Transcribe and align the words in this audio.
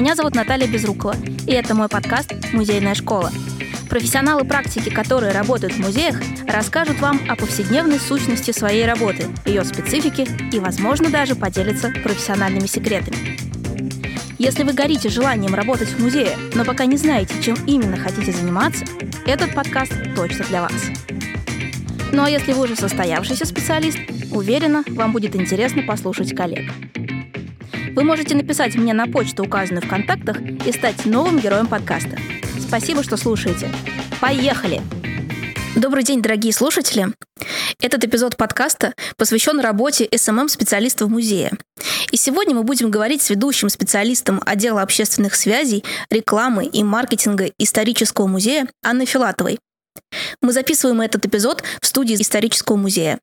Меня 0.00 0.14
зовут 0.14 0.34
Наталья 0.34 0.66
Безрукова, 0.66 1.14
и 1.46 1.52
это 1.52 1.74
мой 1.74 1.90
подкаст 1.90 2.32
«Музейная 2.54 2.94
школа». 2.94 3.30
Профессионалы 3.90 4.44
практики, 4.46 4.88
которые 4.88 5.32
работают 5.32 5.74
в 5.74 5.78
музеях, 5.78 6.16
расскажут 6.48 6.98
вам 7.00 7.20
о 7.28 7.36
повседневной 7.36 8.00
сущности 8.00 8.50
своей 8.50 8.86
работы, 8.86 9.26
ее 9.44 9.62
специфике 9.62 10.26
и, 10.54 10.58
возможно, 10.58 11.10
даже 11.10 11.34
поделятся 11.34 11.92
профессиональными 12.02 12.64
секретами. 12.64 13.36
Если 14.38 14.62
вы 14.62 14.72
горите 14.72 15.10
желанием 15.10 15.54
работать 15.54 15.88
в 15.88 16.02
музее, 16.02 16.34
но 16.54 16.64
пока 16.64 16.86
не 16.86 16.96
знаете, 16.96 17.34
чем 17.42 17.56
именно 17.66 17.98
хотите 17.98 18.32
заниматься, 18.32 18.86
этот 19.26 19.54
подкаст 19.54 19.92
точно 20.16 20.46
для 20.46 20.62
вас. 20.62 20.72
Ну 22.10 22.22
а 22.22 22.30
если 22.30 22.54
вы 22.54 22.64
уже 22.64 22.74
состоявшийся 22.74 23.44
специалист, 23.44 23.98
уверена, 24.32 24.82
вам 24.88 25.12
будет 25.12 25.36
интересно 25.36 25.82
послушать 25.82 26.34
коллег. 26.34 26.72
Вы 27.94 28.04
можете 28.04 28.36
написать 28.36 28.76
мне 28.76 28.94
на 28.94 29.06
почту, 29.08 29.44
указанную 29.44 29.82
в 29.82 29.88
контактах, 29.88 30.40
и 30.40 30.72
стать 30.72 31.06
новым 31.06 31.40
героем 31.40 31.66
подкаста. 31.66 32.16
Спасибо, 32.60 33.02
что 33.02 33.16
слушаете. 33.16 33.68
Поехали! 34.20 34.80
Добрый 35.74 36.04
день, 36.04 36.22
дорогие 36.22 36.52
слушатели! 36.52 37.08
Этот 37.82 38.04
эпизод 38.04 38.36
подкаста 38.36 38.94
посвящен 39.16 39.58
работе 39.58 40.08
СММ-специалистов 40.14 41.10
музея. 41.10 41.50
И 42.12 42.16
сегодня 42.16 42.54
мы 42.54 42.62
будем 42.62 42.90
говорить 42.90 43.22
с 43.22 43.30
ведущим 43.30 43.68
специалистом 43.68 44.40
отдела 44.46 44.82
общественных 44.82 45.34
связей, 45.34 45.84
рекламы 46.10 46.66
и 46.66 46.84
маркетинга 46.84 47.50
исторического 47.58 48.26
музея 48.26 48.68
Анной 48.84 49.06
Филатовой. 49.06 49.58
Мы 50.42 50.52
записываем 50.52 51.00
этот 51.00 51.26
эпизод 51.26 51.62
в 51.80 51.86
студии 51.86 52.14
исторического 52.20 52.76
музея. 52.76 53.20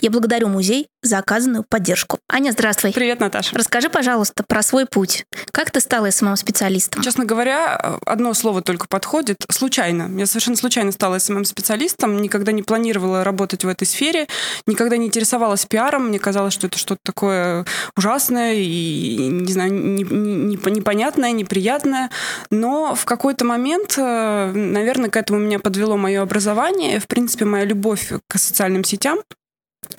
Я 0.00 0.10
благодарю 0.10 0.48
музей 0.48 0.88
за 1.02 1.18
оказанную 1.18 1.64
поддержку. 1.68 2.18
Аня, 2.28 2.52
здравствуй. 2.52 2.92
Привет, 2.92 3.20
Наташа. 3.20 3.56
Расскажи, 3.56 3.88
пожалуйста, 3.88 4.44
про 4.46 4.62
свой 4.62 4.86
путь. 4.86 5.24
Как 5.52 5.70
ты 5.70 5.80
стала 5.80 6.10
СММ-специалистом? 6.10 7.02
Честно 7.02 7.24
говоря, 7.24 7.76
одно 8.04 8.34
слово 8.34 8.62
только 8.62 8.86
подходит. 8.86 9.38
Случайно. 9.48 10.10
Я 10.18 10.26
совершенно 10.26 10.56
случайно 10.56 10.92
стала 10.92 11.18
СММ-специалистом, 11.18 12.20
никогда 12.20 12.52
не 12.52 12.62
планировала 12.62 13.24
работать 13.24 13.64
в 13.64 13.68
этой 13.68 13.86
сфере, 13.86 14.26
никогда 14.66 14.96
не 14.96 15.06
интересовалась 15.06 15.66
пиаром. 15.66 16.08
Мне 16.08 16.18
казалось, 16.18 16.54
что 16.54 16.66
это 16.66 16.78
что-то 16.78 17.00
такое 17.02 17.66
ужасное 17.96 18.54
и, 18.54 19.16
не 19.16 19.52
знаю, 19.52 19.72
непонятное, 19.72 21.32
неприятное. 21.32 22.10
Но 22.50 22.94
в 22.94 23.04
какой-то 23.06 23.44
момент, 23.44 23.94
э, 23.96 24.52
наверное, 24.52 25.10
к 25.10 25.16
этому 25.16 25.38
меня 25.38 25.58
подвело 25.58 25.96
мое 25.96 26.09
образование, 26.14 27.00
в 27.00 27.06
принципе, 27.06 27.44
моя 27.44 27.64
любовь 27.64 28.12
к 28.28 28.38
социальным 28.38 28.84
сетям 28.84 29.18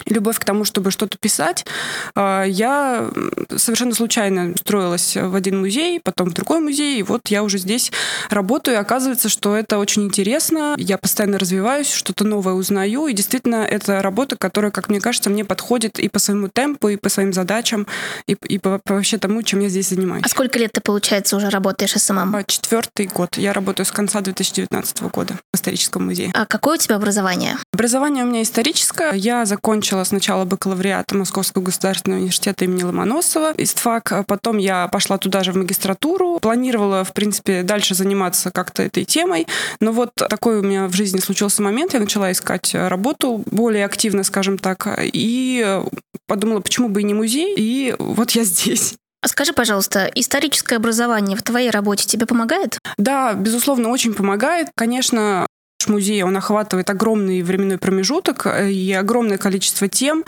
любовь 0.06 0.40
к 0.40 0.46
тому, 0.46 0.66
чтобы 0.66 0.92
что-то 0.92 1.18
писать. 1.18 1.66
А, 2.16 2.44
я 2.44 3.10
совершенно 3.56 3.94
случайно 3.94 4.52
устроилась 4.54 5.16
в 5.16 5.36
один 5.36 5.60
музей, 5.60 6.00
потом 6.04 6.30
в 6.30 6.34
другой 6.34 6.60
музей, 6.60 7.00
и 7.00 7.04
вот 7.04 7.28
я 7.30 7.44
уже 7.44 7.58
здесь 7.58 7.92
работаю, 8.30 8.76
и 8.76 8.80
оказывается, 8.80 9.30
что 9.30 9.56
это 9.56 9.78
очень 9.78 10.04
интересно. 10.04 10.76
Я 10.78 10.98
постоянно 10.98 11.40
развиваюсь, 11.40 11.92
что-то 11.92 12.24
новое 12.24 12.54
узнаю, 12.54 13.08
и 13.08 13.14
действительно 13.14 13.64
это 13.64 14.02
работа, 14.02 14.36
которая, 14.36 14.72
как 14.72 14.90
мне 14.90 15.00
кажется, 15.00 15.30
мне 15.30 15.46
подходит 15.46 16.00
и 16.00 16.10
по 16.10 16.20
своему 16.20 16.48
темпу, 16.48 16.90
и 16.90 16.98
по 16.98 17.10
своим 17.10 17.34
задачам, 17.34 17.88
и, 18.28 18.36
и 18.48 18.58
по, 18.58 18.80
по 18.84 18.96
вообще 18.96 19.18
тому, 19.18 19.44
чем 19.44 19.60
я 19.60 19.70
здесь 19.70 19.90
занимаюсь. 19.90 20.24
А 20.26 20.30
сколько 20.30 20.60
лет 20.60 20.72
ты, 20.74 20.82
получается, 20.82 21.36
уже 21.38 21.50
работаешь 21.50 21.94
SMM? 21.94 22.36
А, 22.36 22.44
четвертый 22.44 23.08
год. 23.08 23.38
Я 23.38 23.54
работаю 23.54 23.86
с 23.86 23.92
конца 23.92 24.22
2019 24.22 25.04
года 25.04 25.36
в 25.54 25.56
историческом 25.56 26.06
музее. 26.06 26.32
А 26.34 26.46
какое 26.46 26.76
у 26.76 26.80
тебя 26.80 26.96
образование? 26.96 27.58
Образование 27.74 28.24
у 28.24 28.28
меня 28.28 28.42
историческое. 28.42 29.14
Я 29.14 29.46
закончила 29.46 29.71
закончила 29.72 30.04
сначала 30.04 30.44
бакалавриат 30.44 31.14
Московского 31.14 31.64
государственного 31.64 32.20
университета 32.20 32.66
имени 32.66 32.84
Ломоносова, 32.84 33.54
ИСТФАК. 33.58 34.12
А 34.12 34.24
потом 34.24 34.58
я 34.58 34.90
пошла 34.90 35.18
туда 35.18 35.44
же 35.44 35.54
в 35.54 35.56
магистратуру. 35.56 36.40
Планировала, 36.42 37.06
в 37.06 37.14
принципе, 37.14 37.64
дальше 37.64 37.96
заниматься 37.96 38.52
как-то 38.52 38.84
этой 38.84 39.06
темой. 39.06 39.48
Но 39.80 39.94
вот 39.94 40.12
такой 40.14 40.60
у 40.60 40.62
меня 40.62 40.88
в 40.88 40.94
жизни 40.94 41.20
случился 41.22 41.62
момент. 41.62 41.94
Я 41.94 42.02
начала 42.02 42.34
искать 42.34 42.76
работу 42.76 43.44
более 43.46 43.86
активно, 43.86 44.24
скажем 44.24 44.58
так. 44.58 44.90
И 45.02 45.82
подумала, 46.28 46.60
почему 46.60 46.90
бы 46.90 47.00
и 47.00 47.06
не 47.06 47.14
музей. 47.14 47.56
И 47.58 47.96
вот 47.98 48.32
я 48.32 48.44
здесь. 48.44 48.96
А 49.24 49.30
скажи, 49.30 49.54
пожалуйста, 49.54 50.12
историческое 50.16 50.76
образование 50.76 51.38
в 51.38 51.44
твоей 51.44 51.70
работе 51.70 52.06
тебе 52.08 52.26
помогает? 52.26 52.78
Да, 52.98 53.34
безусловно, 53.36 53.88
очень 53.88 54.14
помогает. 54.14 54.68
Конечно, 54.76 55.48
музей, 55.88 56.24
он 56.24 56.38
охватывает 56.38 56.90
огромный 56.90 57.42
временной 57.42 57.78
промежуток 57.78 58.46
э, 58.46 58.72
и 58.72 58.94
огромное 58.94 59.38
количество 59.38 59.88
тем 59.88 60.24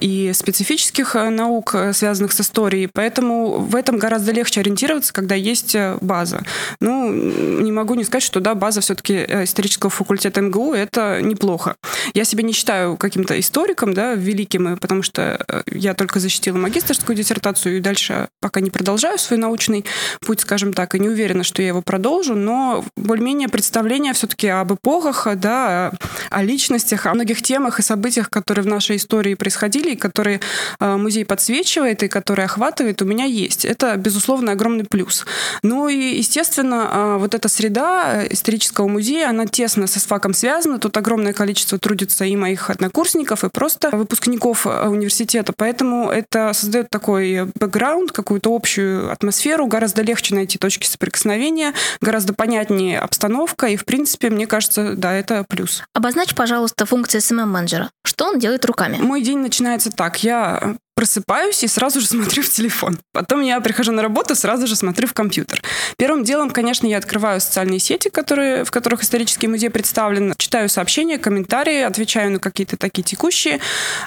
и 0.00 0.32
специфических 0.34 1.16
э, 1.16 1.30
наук, 1.30 1.74
э, 1.74 1.92
связанных 1.92 2.32
с 2.32 2.40
историей, 2.40 2.88
поэтому 2.92 3.58
в 3.58 3.74
этом 3.74 3.98
гораздо 3.98 4.32
легче 4.32 4.60
ориентироваться, 4.60 5.12
когда 5.12 5.34
есть 5.34 5.76
база. 6.00 6.42
Ну, 6.80 7.12
не 7.12 7.72
могу 7.72 7.94
не 7.94 8.04
сказать, 8.04 8.22
что 8.22 8.40
да, 8.40 8.54
база 8.54 8.80
все-таки 8.80 9.14
исторического 9.44 9.90
факультета 9.90 10.40
МГУ— 10.40 10.72
это 10.74 11.20
неплохо. 11.22 11.76
Я 12.14 12.24
себя 12.24 12.42
не 12.42 12.52
считаю 12.52 12.96
каким-то 12.96 13.38
историком, 13.38 13.94
да, 13.94 14.14
великим, 14.14 14.78
потому 14.78 15.02
что 15.02 15.44
я 15.66 15.94
только 15.94 16.20
защитила 16.20 16.56
магистрскую 16.56 17.16
диссертацию 17.16 17.76
и 17.76 17.80
дальше 17.80 18.28
пока 18.40 18.60
не 18.60 18.70
продолжаю 18.70 19.18
свой 19.18 19.38
научный 19.38 19.84
путь, 20.20 20.40
скажем 20.40 20.72
так, 20.72 20.94
и 20.94 20.98
не 20.98 21.08
уверена, 21.08 21.44
что 21.44 21.62
я 21.62 21.68
его 21.68 21.82
продолжу, 21.82 22.34
но 22.34 22.84
более-менее 22.96 23.48
представление 23.48 24.12
все-таки 24.12 24.48
об 24.48 24.72
эпохе 24.72 24.97
эпохах, 24.98 25.36
да, 25.36 25.92
о 26.30 26.42
личностях, 26.42 27.06
о 27.06 27.14
многих 27.14 27.42
темах 27.42 27.78
и 27.78 27.82
событиях, 27.82 28.30
которые 28.30 28.64
в 28.64 28.66
нашей 28.66 28.96
истории 28.96 29.34
происходили, 29.34 29.90
и 29.92 29.96
которые 29.96 30.40
э, 30.80 30.96
музей 30.96 31.24
подсвечивает, 31.24 32.02
и 32.02 32.08
которые 32.08 32.46
охватывает, 32.46 33.00
у 33.02 33.04
меня 33.04 33.24
есть. 33.24 33.64
Это, 33.64 33.96
безусловно, 33.96 34.52
огромный 34.52 34.84
плюс. 34.84 35.24
Ну 35.62 35.88
и, 35.88 36.16
естественно, 36.18 36.90
э, 36.92 37.16
вот 37.18 37.34
эта 37.34 37.48
среда 37.48 38.24
исторического 38.28 38.88
музея, 38.88 39.30
она 39.30 39.46
тесно 39.46 39.86
со 39.86 40.00
СФАКом 40.00 40.34
связана. 40.34 40.78
Тут 40.78 40.96
огромное 40.96 41.32
количество 41.32 41.78
трудится 41.78 42.24
и 42.24 42.36
моих 42.36 42.70
однокурсников, 42.70 43.44
и 43.44 43.48
просто 43.48 43.90
выпускников 43.90 44.66
э, 44.66 44.88
университета. 44.88 45.52
Поэтому 45.56 46.10
это 46.10 46.52
создает 46.52 46.90
такой 46.90 47.46
бэкграунд, 47.54 48.12
какую-то 48.12 48.54
общую 48.54 49.10
атмосферу. 49.10 49.66
Гораздо 49.66 50.02
легче 50.02 50.34
найти 50.34 50.58
точки 50.58 50.86
соприкосновения, 50.86 51.72
гораздо 52.00 52.34
понятнее 52.34 52.98
обстановка. 52.98 53.66
И, 53.68 53.76
в 53.76 53.84
принципе, 53.84 54.30
мне 54.30 54.46
кажется, 54.46 54.87
да, 54.96 55.14
это 55.14 55.44
плюс. 55.48 55.82
Обозначь, 55.94 56.34
пожалуйста, 56.34 56.86
функции 56.86 57.18
SMM-менеджера. 57.18 57.90
Что 58.04 58.26
он 58.28 58.38
делает 58.38 58.64
руками? 58.64 58.98
Мой 58.98 59.22
день 59.22 59.38
начинается 59.38 59.90
так. 59.90 60.22
Я 60.22 60.76
просыпаюсь 60.98 61.62
и 61.62 61.68
сразу 61.68 62.00
же 62.00 62.06
смотрю 62.08 62.42
в 62.42 62.48
телефон. 62.48 62.98
Потом 63.12 63.40
я 63.42 63.60
прихожу 63.60 63.92
на 63.92 64.02
работу, 64.02 64.34
сразу 64.34 64.66
же 64.66 64.74
смотрю 64.74 65.06
в 65.06 65.12
компьютер. 65.12 65.62
Первым 65.96 66.24
делом, 66.24 66.50
конечно, 66.50 66.88
я 66.88 66.98
открываю 66.98 67.40
социальные 67.40 67.78
сети, 67.78 68.08
которые, 68.08 68.64
в 68.64 68.72
которых 68.72 69.04
исторический 69.04 69.46
музей 69.46 69.70
представлен, 69.70 70.34
читаю 70.36 70.68
сообщения, 70.68 71.18
комментарии, 71.18 71.82
отвечаю 71.82 72.32
на 72.32 72.40
какие-то 72.40 72.76
такие 72.76 73.04
текущие 73.04 73.60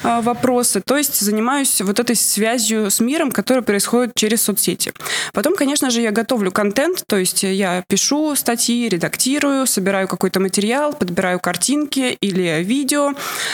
э, 0.03 0.21
вопросы. 0.21 0.81
То 0.81 0.97
есть 0.97 1.17
занимаюсь 1.21 1.79
вот 1.79 1.97
этой 1.97 2.17
связью 2.17 2.91
с 2.91 2.99
миром, 2.99 3.31
которая 3.31 3.63
происходит 3.63 4.11
через 4.15 4.41
соцсети. 4.41 4.91
Потом, 5.31 5.55
конечно 5.55 5.91
же, 5.91 6.01
я 6.01 6.11
готовлю 6.11 6.51
контент, 6.51 7.05
то 7.07 7.15
есть 7.15 7.43
я 7.43 7.85
пишу 7.87 8.35
статьи, 8.35 8.89
редактирую, 8.89 9.65
собираю 9.65 10.09
какой-то 10.09 10.41
материал, 10.41 10.91
подбираю 10.91 11.39
картинки 11.39 12.17
или 12.19 12.61
видео. 12.63 13.13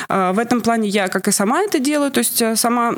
Э, 0.10 0.32
в 0.32 0.40
этом 0.40 0.62
плане 0.62 0.90
я, 0.90 1.08
как 1.08 1.28
и 1.28 1.32
сама 1.32 1.62
это 1.62 1.78
делаю, 1.78 2.10
то 2.10 2.18
есть 2.18 2.42
э, 2.42 2.56
сама 2.56 2.96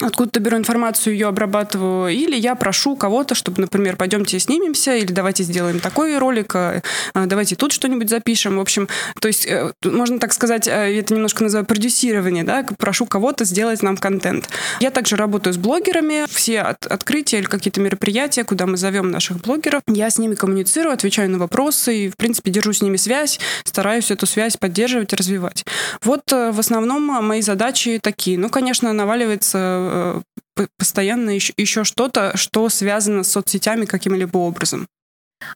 откуда-то 0.00 0.40
беру 0.40 0.56
информацию, 0.56 1.14
ее 1.14 1.28
обрабатываю, 1.28 2.12
или 2.12 2.36
я 2.36 2.54
прошу 2.54 2.96
кого-то, 2.96 3.34
чтобы, 3.34 3.60
например, 3.60 3.96
пойдемте 3.96 4.38
снимемся, 4.38 4.96
или 4.96 5.12
давайте 5.12 5.42
сделаем 5.42 5.80
такой 5.80 6.18
ролик, 6.18 6.54
а, 6.54 6.82
а, 7.14 7.26
давайте 7.26 7.56
тут 7.56 7.72
что-нибудь 7.72 8.10
запишем. 8.10 8.56
В 8.56 8.60
общем, 8.60 8.88
то 9.20 9.28
есть, 9.28 9.46
э, 9.46 9.72
можно 9.84 10.18
так 10.18 10.32
сказать, 10.32 10.68
э, 10.68 10.98
это 10.98 11.14
немножко 11.14 11.42
называю 11.42 11.66
продюсирование, 11.66 12.44
да, 12.44 12.66
прошу 12.78 13.06
кого-то 13.06 13.44
сделать 13.44 13.82
нам 13.82 13.96
контент. 13.96 14.48
Я 14.80 14.90
также 14.90 15.16
работаю 15.16 15.54
с 15.54 15.56
блогерами, 15.56 16.26
все 16.28 16.60
от, 16.60 16.86
открытия 16.86 17.38
или 17.38 17.46
какие-то 17.46 17.80
мероприятия, 17.80 18.44
куда 18.44 18.66
мы 18.66 18.76
зовем 18.76 19.10
наших 19.10 19.38
блогеров, 19.38 19.82
я 19.86 20.10
с 20.10 20.18
ними 20.18 20.34
коммуницирую, 20.34 20.92
отвечаю 20.92 21.30
на 21.30 21.38
вопросы 21.38 21.96
и, 21.96 22.10
в 22.10 22.16
принципе, 22.16 22.50
держу 22.50 22.72
с 22.72 22.82
ними 22.82 22.96
связь, 22.96 23.38
стараюсь 23.64 24.10
эту 24.10 24.26
связь 24.26 24.56
поддерживать 24.56 25.12
развивать. 25.12 25.64
Вот 26.02 26.32
э, 26.32 26.50
в 26.52 26.60
основном 26.60 27.02
мои 27.02 27.40
задачи 27.40 27.98
такие. 28.02 28.38
Ну, 28.38 28.48
конечно, 28.48 28.92
наваливается 28.92 29.85
Э, 29.85 29.85
постоянно 30.78 31.30
еще, 31.30 31.52
еще 31.56 31.84
что-то, 31.84 32.36
что 32.36 32.68
связано 32.68 33.22
с 33.22 33.32
соцсетями 33.32 33.84
каким-либо 33.84 34.38
образом. 34.38 34.88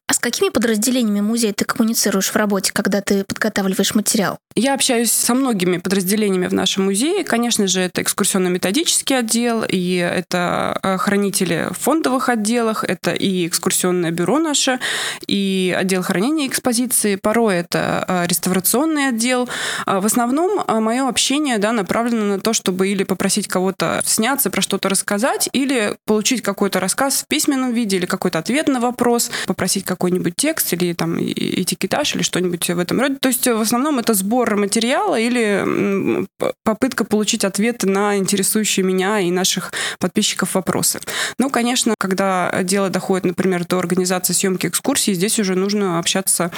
А 0.06 0.12
с 0.12 0.18
какими 0.18 0.50
подразделениями 0.50 1.20
музея 1.20 1.52
ты 1.52 1.64
коммуницируешь 1.64 2.30
в 2.30 2.36
работе, 2.36 2.72
когда 2.72 3.00
ты 3.00 3.24
подготавливаешь 3.24 3.94
материал? 3.94 4.38
Я 4.54 4.74
общаюсь 4.74 5.10
со 5.10 5.34
многими 5.34 5.78
подразделениями 5.78 6.48
в 6.48 6.52
нашем 6.52 6.86
музее. 6.86 7.24
Конечно 7.24 7.66
же, 7.66 7.80
это 7.80 8.02
экскурсионно-методический 8.02 9.16
отдел, 9.16 9.64
и 9.66 9.94
это 9.94 10.78
э, 10.82 10.98
хранители 10.98 11.68
в 11.70 11.78
фондовых 11.78 12.28
отделах, 12.28 12.84
это 12.84 13.12
и 13.12 13.46
экскурсионное 13.46 14.10
бюро 14.10 14.38
наше, 14.38 14.80
и 15.26 15.74
отдел 15.78 16.02
хранения 16.02 16.46
экспозиции. 16.48 17.16
Порой 17.16 17.56
это 17.56 18.04
э, 18.06 18.26
реставрационный 18.26 19.08
отдел. 19.08 19.48
А 19.86 20.00
в 20.00 20.06
основном 20.06 20.60
э, 20.60 20.80
мое 20.80 21.08
общение 21.08 21.58
да, 21.58 21.72
направлено 21.72 22.24
на 22.24 22.40
то, 22.40 22.52
чтобы 22.52 22.88
или 22.88 23.04
попросить 23.04 23.48
кого-то 23.48 24.02
сняться, 24.04 24.50
про 24.50 24.60
что-то 24.60 24.88
рассказать, 24.88 25.48
или 25.52 25.96
получить 26.04 26.42
какой-то 26.42 26.80
рассказ 26.80 27.22
в 27.22 27.28
письменном 27.28 27.72
виде, 27.72 27.96
или 27.96 28.06
какой-то 28.06 28.40
ответ 28.40 28.68
на 28.68 28.80
вопрос, 28.80 29.30
попросить 29.46 29.69
какой-нибудь 29.78 30.34
текст, 30.36 30.72
или 30.72 30.92
там 30.92 31.18
этикетаж, 31.20 32.14
или 32.14 32.22
что-нибудь 32.22 32.68
в 32.68 32.78
этом 32.78 33.00
роде. 33.00 33.16
То 33.20 33.28
есть 33.28 33.46
в 33.46 33.60
основном 33.60 33.98
это 33.98 34.14
сбор 34.14 34.56
материала 34.56 35.18
или 35.18 36.26
попытка 36.64 37.04
получить 37.04 37.44
ответы 37.44 37.88
на 37.88 38.16
интересующие 38.16 38.84
меня 38.84 39.20
и 39.20 39.30
наших 39.30 39.72
подписчиков 39.98 40.54
вопросы. 40.54 41.00
Ну, 41.38 41.50
конечно, 41.50 41.94
когда 41.98 42.62
дело 42.62 42.90
доходит, 42.90 43.24
например, 43.24 43.64
до 43.66 43.78
организации 43.78 44.32
съемки 44.32 44.66
экскурсии, 44.66 45.12
здесь 45.12 45.38
уже 45.38 45.54
нужно 45.54 45.98
общаться 45.98 46.50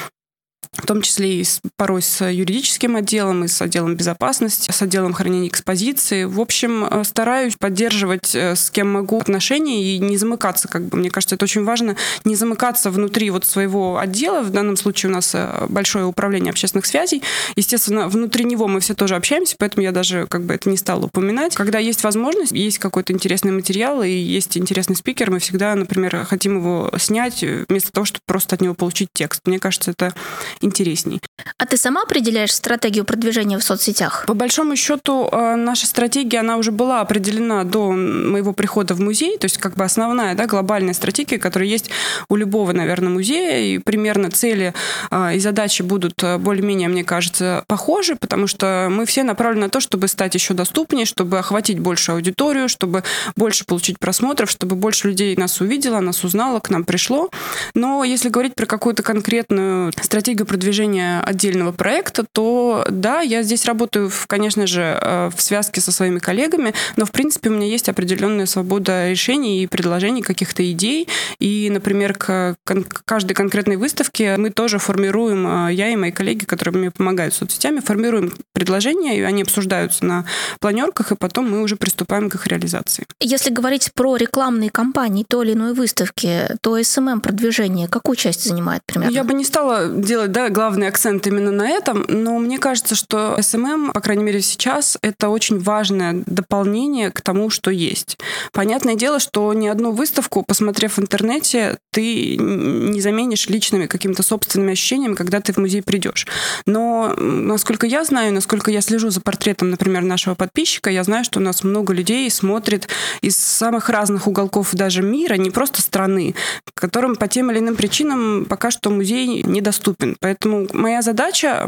в 0.73 0.87
том 0.87 1.03
числе 1.03 1.41
и 1.41 1.44
с, 1.44 1.61
порой 1.76 2.03
с 2.03 2.25
юридическим 2.25 2.97
отделом, 2.97 3.44
и 3.44 3.49
с 3.49 3.61
отделом 3.61 3.94
безопасности, 3.94 4.70
с 4.70 4.82
отделом 4.82 5.12
хранения 5.12 5.49
экспозиции. 5.49 6.25
В 6.25 6.41
общем, 6.41 6.85
э, 6.85 7.05
стараюсь 7.05 7.56
поддерживать 7.56 8.35
э, 8.35 8.56
с 8.56 8.70
кем 8.70 8.91
могу 8.91 9.20
отношения 9.20 9.82
и 9.82 9.99
не 9.99 10.17
замыкаться. 10.17 10.69
Как 10.69 10.87
бы. 10.87 10.97
Мне 10.97 11.11
кажется, 11.11 11.35
это 11.35 11.44
очень 11.44 11.64
важно, 11.64 11.97
не 12.25 12.37
замыкаться 12.37 12.91
внутри 12.91 13.31
вот 13.31 13.44
своего 13.44 13.99
отдела. 13.99 14.41
В 14.41 14.50
данном 14.50 14.76
случае 14.76 15.11
у 15.11 15.14
нас 15.14 15.32
э, 15.35 15.67
большое 15.69 16.06
управление 16.06 16.50
общественных 16.50 16.87
связей. 16.87 17.23
Естественно, 17.55 18.08
внутри 18.08 18.44
него 18.44 18.67
мы 18.67 18.81
все 18.81 18.94
тоже 18.94 19.15
общаемся, 19.15 19.56
поэтому 19.58 19.82
я 19.85 19.93
даже 19.93 20.26
как 20.26 20.44
бы 20.44 20.55
это 20.55 20.70
не 20.70 20.79
стала 20.79 21.05
упоминать. 21.05 21.55
Когда 21.55 21.79
есть 21.79 22.03
возможность, 22.03 22.53
есть 22.53 22.79
какой-то 22.79 23.12
интересный 23.12 23.53
материал 23.53 24.03
и 24.03 24.11
есть 24.11 24.56
интересный 24.56 24.97
спикер, 24.97 25.31
мы 25.31 25.38
всегда, 25.38 25.75
например, 25.75 26.25
хотим 26.25 26.56
его 26.56 26.91
снять 26.99 27.44
вместо 27.69 27.93
того, 27.93 28.06
чтобы 28.06 28.23
просто 28.26 28.55
от 28.55 28.62
него 28.62 28.75
получить 28.75 29.08
текст. 29.12 29.43
Мне 29.47 29.58
кажется, 29.58 29.91
это 29.91 30.15
интересней. 30.61 31.21
А 31.59 31.67
ты 31.67 31.77
сама 31.77 32.03
определяешь 32.03 32.55
стратегию 32.55 33.05
продвижения 33.05 33.59
в 33.59 33.65
соцсетях? 33.65 34.25
По 34.27 34.35
большому 34.35 34.77
счету, 34.77 35.29
э, 35.31 35.57
наша 35.57 35.87
стратегия, 35.87 36.41
она 36.41 36.57
уже 36.57 36.73
была 36.73 37.01
определена 37.01 37.65
до 37.65 37.91
моего 37.93 38.53
прихода 38.53 38.95
в 38.95 39.01
музей, 39.01 39.39
то 39.39 39.47
есть 39.47 39.59
как 39.59 39.75
бы 39.75 39.85
основная, 39.85 40.35
да, 40.35 40.47
глобальная 40.47 40.95
стратегия, 40.95 41.39
которая 41.39 41.69
есть 41.69 41.91
у 42.29 42.37
любого, 42.37 42.73
наверное, 42.73 43.11
музея, 43.11 43.59
и 43.61 43.79
примерно 43.79 44.31
цели 44.31 44.75
э, 45.11 45.37
и 45.37 45.39
задачи 45.39 45.83
будут 45.83 46.23
э, 46.23 46.39
более-менее, 46.39 46.89
мне 46.89 47.05
кажется, 47.05 47.65
похожи, 47.67 48.17
потому 48.17 48.47
что 48.47 48.89
мы 48.91 49.07
все 49.07 49.23
направлены 49.23 49.67
на 49.67 49.71
то, 49.71 49.81
чтобы 49.81 50.09
стать 50.09 50.35
еще 50.35 50.55
доступнее, 50.55 51.07
чтобы 51.07 51.39
охватить 51.39 51.79
большую 51.79 52.17
аудиторию, 52.17 52.69
чтобы 52.69 53.05
больше 53.37 53.65
получить 53.65 53.99
просмотров, 53.99 54.51
чтобы 54.51 54.77
больше 54.77 55.09
людей 55.09 55.37
нас 55.37 55.61
увидело, 55.61 56.01
нас 56.01 56.25
узнало, 56.25 56.61
к 56.61 56.71
нам 56.71 56.85
пришло. 56.85 57.31
Но 57.75 58.05
если 58.05 58.29
говорить 58.29 58.55
про 58.55 58.67
какую-то 58.67 59.03
конкретную 59.03 59.93
стратегию 60.03 60.42
продвижения 60.44 61.21
отдельного 61.21 61.73
проекта, 61.73 62.25
то 62.31 62.85
да, 62.89 63.21
я 63.21 63.43
здесь 63.43 63.65
работаю, 63.65 64.11
конечно 64.27 64.67
же, 64.67 64.99
э, 65.00 65.31
в 65.35 65.41
связке 65.41 65.81
со 65.81 65.93
своими 65.93 66.19
коллегами, 66.19 66.75
но, 66.97 67.05
в 67.05 67.12
принципе, 67.12 67.50
у 67.50 67.53
меня 67.53 67.67
есть 67.67 67.89
определенная 67.89 68.47
свобода 68.47 69.11
решений 69.11 69.62
и 69.62 69.67
предложений 69.67 70.23
каких-то 70.23 70.69
идей. 70.71 71.09
И, 71.39 71.69
например, 71.71 72.15
к 72.15 72.56
каждой 73.05 73.35
конкретной 73.35 73.77
выставке 73.77 74.37
мы 74.37 74.50
тоже 74.50 74.79
формируем, 74.79 75.69
э, 75.69 75.75
я 75.75 75.89
и 75.89 75.97
мои 75.97 76.11
коллеги, 76.11 76.44
которые 76.44 76.75
мне 76.75 76.91
помогают 76.91 77.35
соцсетями, 77.35 77.81
формируем 77.81 78.33
предложения, 78.53 79.19
и 79.19 79.23
они 79.23 79.43
обсуждаются 79.43 80.05
на 80.05 80.25
планерках, 80.61 81.12
и 81.12 81.17
потом 81.17 81.50
мы 81.50 81.62
уже 81.62 81.77
приступаем 81.77 82.31
к 82.31 82.35
их 82.35 82.47
реализации. 82.47 83.06
Если 83.21 83.50
говорить 83.50 83.93
про 83.94 84.17
рекламные 84.17 84.71
кампании 84.71 85.25
той 85.29 85.47
или 85.47 85.55
иной 85.55 85.75
выставки, 85.75 86.49
то 86.61 86.79
SMM-продвижение 86.79 87.89
какую 87.89 88.17
часть 88.17 88.44
занимает 88.44 88.83
примерно? 88.87 89.12
Я 89.12 89.25
бы 89.25 89.35
не 89.35 89.44
стала 89.44 89.89
делать 89.89 90.31
да, 90.32 90.49
главный 90.49 90.88
акцент 90.88 91.26
именно 91.26 91.50
на 91.50 91.69
этом, 91.69 92.05
но 92.08 92.38
мне 92.38 92.58
кажется, 92.58 92.94
что 92.94 93.37
SMM, 93.38 93.93
по 93.93 94.00
крайней 94.00 94.25
мере 94.25 94.40
сейчас, 94.40 94.99
это 95.02 95.29
очень 95.29 95.58
важное 95.58 96.25
дополнение 96.26 97.11
к 97.11 97.20
тому, 97.20 97.50
что 97.50 97.70
есть. 97.70 98.19
Понятное 98.52 98.94
дело, 98.94 99.20
что 99.20 99.52
ни 99.52 99.69
одну 99.69 99.93
выставку, 99.93 100.43
посмотрев 100.43 100.96
в 100.96 101.00
интернете, 101.00 101.79
ты 101.93 102.37
не 102.37 103.00
заменишь 103.00 103.49
личными 103.49 103.87
какими-то 103.87 104.23
собственными 104.23 104.73
ощущениями, 104.73 105.14
когда 105.14 105.40
ты 105.40 105.52
в 105.52 105.58
музей 105.58 105.82
придешь. 105.82 106.26
Но, 106.67 107.14
насколько 107.19 107.87
я 107.87 108.02
знаю, 108.05 108.32
насколько 108.32 108.70
я 108.70 108.81
слежу 108.81 109.11
за 109.11 109.20
портретом, 109.20 109.70
например, 109.70 110.02
нашего 110.02 110.34
подписчика, 110.34 110.90
я 110.90 111.05
знаю, 111.05 111.25
что 111.25 111.40
у 111.40 111.43
нас 111.43 111.62
много 111.62 111.93
людей 111.93 112.31
смотрит 112.31 112.88
из 113.20 113.37
самых 113.37 113.90
разных 113.90 114.26
уголков 114.26 114.70
даже 114.73 115.02
мира, 115.02 115.34
не 115.34 115.50
просто 115.50 115.82
страны, 115.82 116.34
которым 116.75 117.17
по 117.17 117.29
тем 117.29 117.50
или 117.50 117.58
иным 117.58 117.76
причинам 117.76 118.46
пока 118.46 118.70
что 118.70 118.90
музей 118.90 119.43
недоступен. 119.44 120.12
Поэтому 120.20 120.69
моя 120.73 121.03
задача 121.03 121.67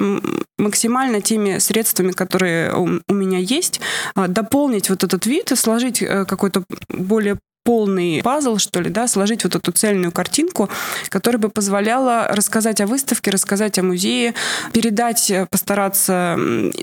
максимально 0.58 1.20
теми 1.20 1.58
средствами, 1.58 2.12
которые 2.12 2.72
у 2.74 3.14
меня 3.14 3.38
есть, 3.38 3.80
а, 4.14 4.28
дополнить 4.28 4.90
вот 4.90 5.04
этот 5.04 5.26
вид 5.26 5.52
и 5.52 5.56
сложить 5.56 6.02
э, 6.02 6.24
какой-то 6.24 6.64
более 6.88 7.38
полный 7.64 8.22
пазл, 8.22 8.58
что 8.58 8.80
ли, 8.80 8.90
да, 8.90 9.08
сложить 9.08 9.44
вот 9.44 9.56
эту 9.56 9.72
цельную 9.72 10.12
картинку, 10.12 10.68
которая 11.08 11.40
бы 11.40 11.48
позволяла 11.48 12.28
рассказать 12.28 12.80
о 12.80 12.86
выставке, 12.86 13.30
рассказать 13.30 13.78
о 13.78 13.82
музее, 13.82 14.34
передать, 14.72 15.30
э, 15.30 15.46
постараться 15.50 16.38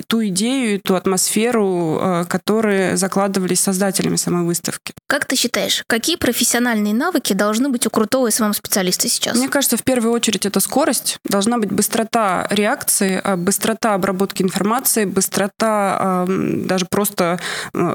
ту 0.07 0.25
идею, 0.25 0.81
ту 0.81 0.95
атмосферу, 0.95 1.99
э, 2.01 2.25
которые 2.25 2.97
закладывались 2.97 3.59
создателями 3.59 4.15
самой 4.15 4.43
выставки. 4.43 4.93
Как 5.07 5.25
ты 5.25 5.35
считаешь, 5.35 5.83
какие 5.87 6.15
профессиональные 6.15 6.93
навыки 6.93 7.33
должны 7.33 7.69
быть 7.69 7.85
у 7.85 7.89
крутого 7.89 8.29
SMM-специалиста 8.29 9.07
сейчас? 9.07 9.37
Мне 9.37 9.49
кажется, 9.49 9.77
в 9.77 9.83
первую 9.83 10.11
очередь 10.13 10.45
это 10.45 10.59
скорость. 10.59 11.19
Должна 11.23 11.59
быть 11.59 11.71
быстрота 11.71 12.47
реакции, 12.49 13.21
э, 13.23 13.35
быстрота 13.35 13.93
обработки 13.93 14.41
информации, 14.41 15.05
быстрота 15.05 16.25
даже 16.27 16.85
просто 16.85 17.39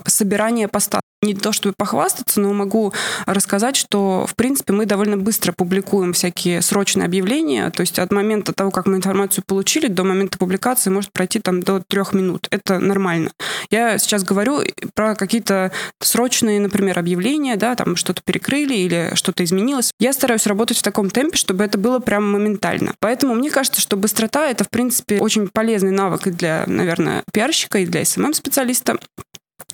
собирания 0.07 0.69
поста 0.69 1.01
не 1.23 1.35
то 1.35 1.53
чтобы 1.53 1.75
похвастаться, 1.77 2.41
но 2.41 2.53
могу 2.53 2.93
рассказать, 3.27 3.77
что, 3.77 4.27
в 4.27 4.35
принципе, 4.35 4.73
мы 4.73 4.87
довольно 4.87 5.17
быстро 5.17 5.53
публикуем 5.53 6.13
всякие 6.13 6.63
срочные 6.63 7.07
объявления, 7.07 7.71
то 7.71 7.81
есть 7.81 7.99
от 7.99 8.13
момента 8.13 8.53
того, 8.53 8.71
как 8.71 8.87
мы 8.87 8.97
информацию 8.97 9.43
получили, 9.47 9.89
до 9.89 10.05
момента 10.05 10.39
публикации 10.39 10.91
может 10.91 11.13
пройти 11.13 11.41
там 11.41 11.63
до 11.63 11.83
трех 11.89 12.13
минут. 12.13 12.47
Это 12.51 12.79
нормально. 12.79 13.31
Я 13.71 13.99
сейчас 13.99 14.25
говорю 14.25 14.61
про 14.95 15.15
какие-то 15.15 15.73
срочные, 16.01 16.61
например, 16.61 16.99
объявления, 16.99 17.57
да, 17.57 17.75
там 17.75 17.97
что-то 17.97 18.23
перекрыли 18.25 18.75
или 18.75 19.13
что-то 19.15 19.43
изменилось. 19.45 19.91
Я 19.99 20.13
стараюсь 20.13 20.47
работать 20.47 20.79
в 20.79 20.83
таком 20.83 21.11
темпе, 21.11 21.37
чтобы 21.37 21.65
это 21.65 21.79
было 21.79 21.99
прям 21.99 22.31
моментально. 22.31 22.95
Поэтому 23.01 23.35
мне 23.35 23.51
кажется, 23.51 23.81
что 23.81 23.97
быстрота— 23.97 24.47
это, 24.51 24.65
в 24.65 24.71
принципе, 24.71 25.19
очень 25.19 25.49
полезный 25.49 25.91
навык 25.91 26.27
и 26.27 26.31
для, 26.31 26.65
наверное, 26.67 27.25
пиарщика, 27.33 27.79
и 27.79 27.87
для 27.87 28.05
SMM-специалиста 28.05 28.99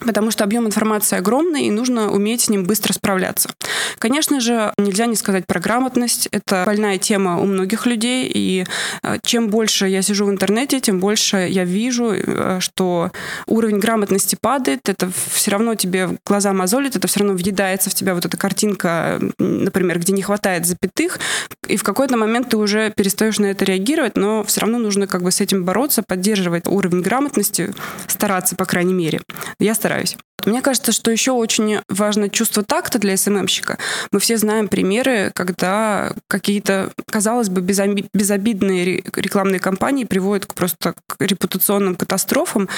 потому 0.01 0.31
что 0.31 0.45
объем 0.45 0.67
информации 0.67 1.17
огромный, 1.17 1.67
и 1.67 1.71
нужно 1.71 2.11
уметь 2.11 2.43
с 2.43 2.49
ним 2.49 2.65
быстро 2.65 2.93
справляться. 2.93 3.51
Конечно 3.99 4.41
же, 4.41 4.73
нельзя 4.79 5.07
не 5.07 5.17
сказать 5.17 5.47
про 5.47 5.61
грамотность. 5.61 6.29
Это 6.33 6.65
больная 6.67 6.99
тема 6.99 7.39
у 7.39 7.45
многих 7.45 7.87
людей, 7.87 8.31
и 8.33 8.65
э, 9.03 9.19
чем 9.25 9.49
больше 9.49 9.87
я 9.89 10.03
сижу 10.03 10.27
в 10.27 10.31
интернете, 10.31 10.81
тем 10.81 10.99
больше 10.99 11.49
я 11.49 11.65
вижу, 11.65 12.13
э, 12.13 12.59
что 12.61 13.13
уровень 13.47 13.79
грамотности 13.79 14.37
падает, 14.41 14.89
это 14.89 15.11
все 15.33 15.51
равно 15.51 15.75
тебе 15.75 16.19
глаза 16.27 16.53
мозолит, 16.53 16.97
это 16.97 17.07
все 17.07 17.21
равно 17.21 17.35
въедается 17.35 17.91
в 17.91 17.95
тебя 17.95 18.15
вот 18.15 18.25
эта 18.25 18.37
картинка, 18.37 19.21
например, 19.39 19.99
где 19.99 20.13
не 20.13 20.23
хватает 20.23 20.67
запятых, 20.67 21.19
и 21.69 21.77
в 21.77 21.83
какой-то 21.83 22.17
момент 22.17 22.51
ты 22.51 22.57
уже 22.57 22.91
перестаешь 22.91 23.39
на 23.39 23.47
это 23.47 23.65
реагировать, 23.65 24.17
но 24.17 24.43
все 24.45 24.61
равно 24.63 24.79
нужно 24.79 25.07
как 25.07 25.23
бы 25.23 25.31
с 25.31 25.41
этим 25.41 25.65
бороться, 25.65 26.03
поддерживать 26.03 26.67
уровень 26.67 27.03
грамотности, 27.03 27.73
стараться, 28.07 28.57
по 28.57 28.65
крайней 28.65 28.95
мере. 28.95 29.21
Я 29.59 29.72
стараюсь. 29.75 30.17
Мне 30.45 30.61
кажется, 30.61 30.93
что 30.93 31.11
еще 31.11 31.33
очень 31.33 31.79
важно 31.89 32.29
чувство 32.29 32.63
такта 32.63 32.99
для 32.99 33.17
СММщика. 33.17 33.79
Мы 34.11 34.19
все 34.19 34.37
знаем 34.37 34.69
примеры, 34.69 35.31
когда 35.35 36.13
какие-то, 36.27 36.93
казалось 37.07 37.49
бы, 37.49 37.61
безобидные 37.61 39.05
рекламные 39.15 39.61
кампании 39.61 40.05
приводят 40.05 40.47
к 40.47 40.55
просто 40.55 40.95
к 41.07 41.17
репутационным 41.21 41.95
катастрофам. 41.95 42.69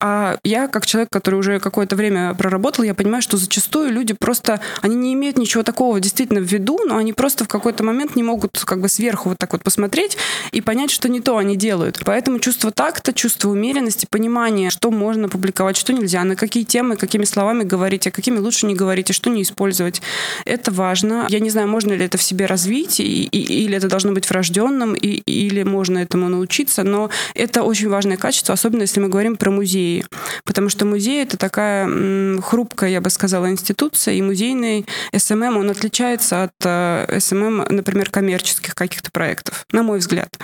А 0.00 0.38
я, 0.42 0.66
как 0.66 0.86
человек, 0.86 1.10
который 1.10 1.36
уже 1.36 1.60
какое-то 1.60 1.94
время 1.94 2.34
проработал, 2.34 2.84
я 2.84 2.94
понимаю, 2.94 3.22
что 3.22 3.36
зачастую 3.36 3.92
люди 3.92 4.12
просто, 4.12 4.60
они 4.82 4.96
не 4.96 5.14
имеют 5.14 5.38
ничего 5.38 5.62
такого 5.62 6.00
действительно 6.00 6.40
в 6.40 6.50
виду, 6.50 6.80
но 6.84 6.96
они 6.96 7.12
просто 7.12 7.44
в 7.44 7.48
какой-то 7.48 7.84
момент 7.84 8.16
не 8.16 8.22
могут 8.22 8.58
как 8.64 8.80
бы 8.80 8.88
сверху 8.88 9.30
вот 9.30 9.38
так 9.38 9.52
вот 9.52 9.62
посмотреть 9.62 10.16
и 10.50 10.60
понять, 10.60 10.90
что 10.90 11.08
не 11.08 11.20
то 11.20 11.36
они 11.36 11.56
делают. 11.56 12.00
Поэтому 12.04 12.40
чувство 12.40 12.72
такта, 12.72 13.12
чувство 13.12 13.50
умеренности, 13.50 14.06
понимание, 14.10 14.70
что 14.70 14.90
можно 14.90 15.28
публиковать, 15.28 15.76
что 15.76 15.92
нельзя, 15.92 16.24
на 16.24 16.33
на 16.34 16.36
какие 16.36 16.64
темы, 16.64 16.96
какими 16.96 17.24
словами 17.24 17.62
говорить, 17.62 18.08
а 18.08 18.10
какими 18.10 18.38
лучше 18.38 18.66
не 18.66 18.74
говорить, 18.74 19.10
и 19.10 19.12
что 19.12 19.30
не 19.30 19.42
использовать. 19.42 20.02
Это 20.44 20.72
важно. 20.72 21.26
Я 21.28 21.38
не 21.38 21.50
знаю, 21.50 21.68
можно 21.68 21.92
ли 21.92 22.04
это 22.04 22.18
в 22.18 22.22
себе 22.22 22.46
развить, 22.46 22.98
и, 22.98 23.22
и, 23.24 23.64
или 23.64 23.76
это 23.76 23.86
должно 23.86 24.12
быть 24.12 24.28
врожденным, 24.28 24.94
и, 24.94 25.06
или 25.06 25.62
можно 25.62 25.98
этому 25.98 26.28
научиться, 26.28 26.82
но 26.82 27.10
это 27.34 27.62
очень 27.62 27.88
важное 27.88 28.16
качество, 28.16 28.52
особенно 28.52 28.82
если 28.82 28.98
мы 28.98 29.08
говорим 29.08 29.36
про 29.36 29.52
музеи. 29.52 30.04
Потому 30.44 30.70
что 30.70 30.84
музей— 30.84 31.22
это 31.24 31.36
такая 31.36 31.84
м, 31.84 32.42
хрупкая, 32.42 32.90
я 32.90 33.00
бы 33.00 33.10
сказала, 33.10 33.48
институция, 33.48 34.14
и 34.14 34.22
музейный 34.22 34.86
SMM, 35.16 35.56
он 35.56 35.70
отличается 35.70 36.42
от 36.42 36.54
э, 36.64 37.20
SMM, 37.20 37.66
например, 37.68 38.10
коммерческих 38.10 38.74
каких-то 38.74 39.12
проектов, 39.12 39.66
на 39.70 39.84
мой 39.84 39.98
взгляд. 40.00 40.36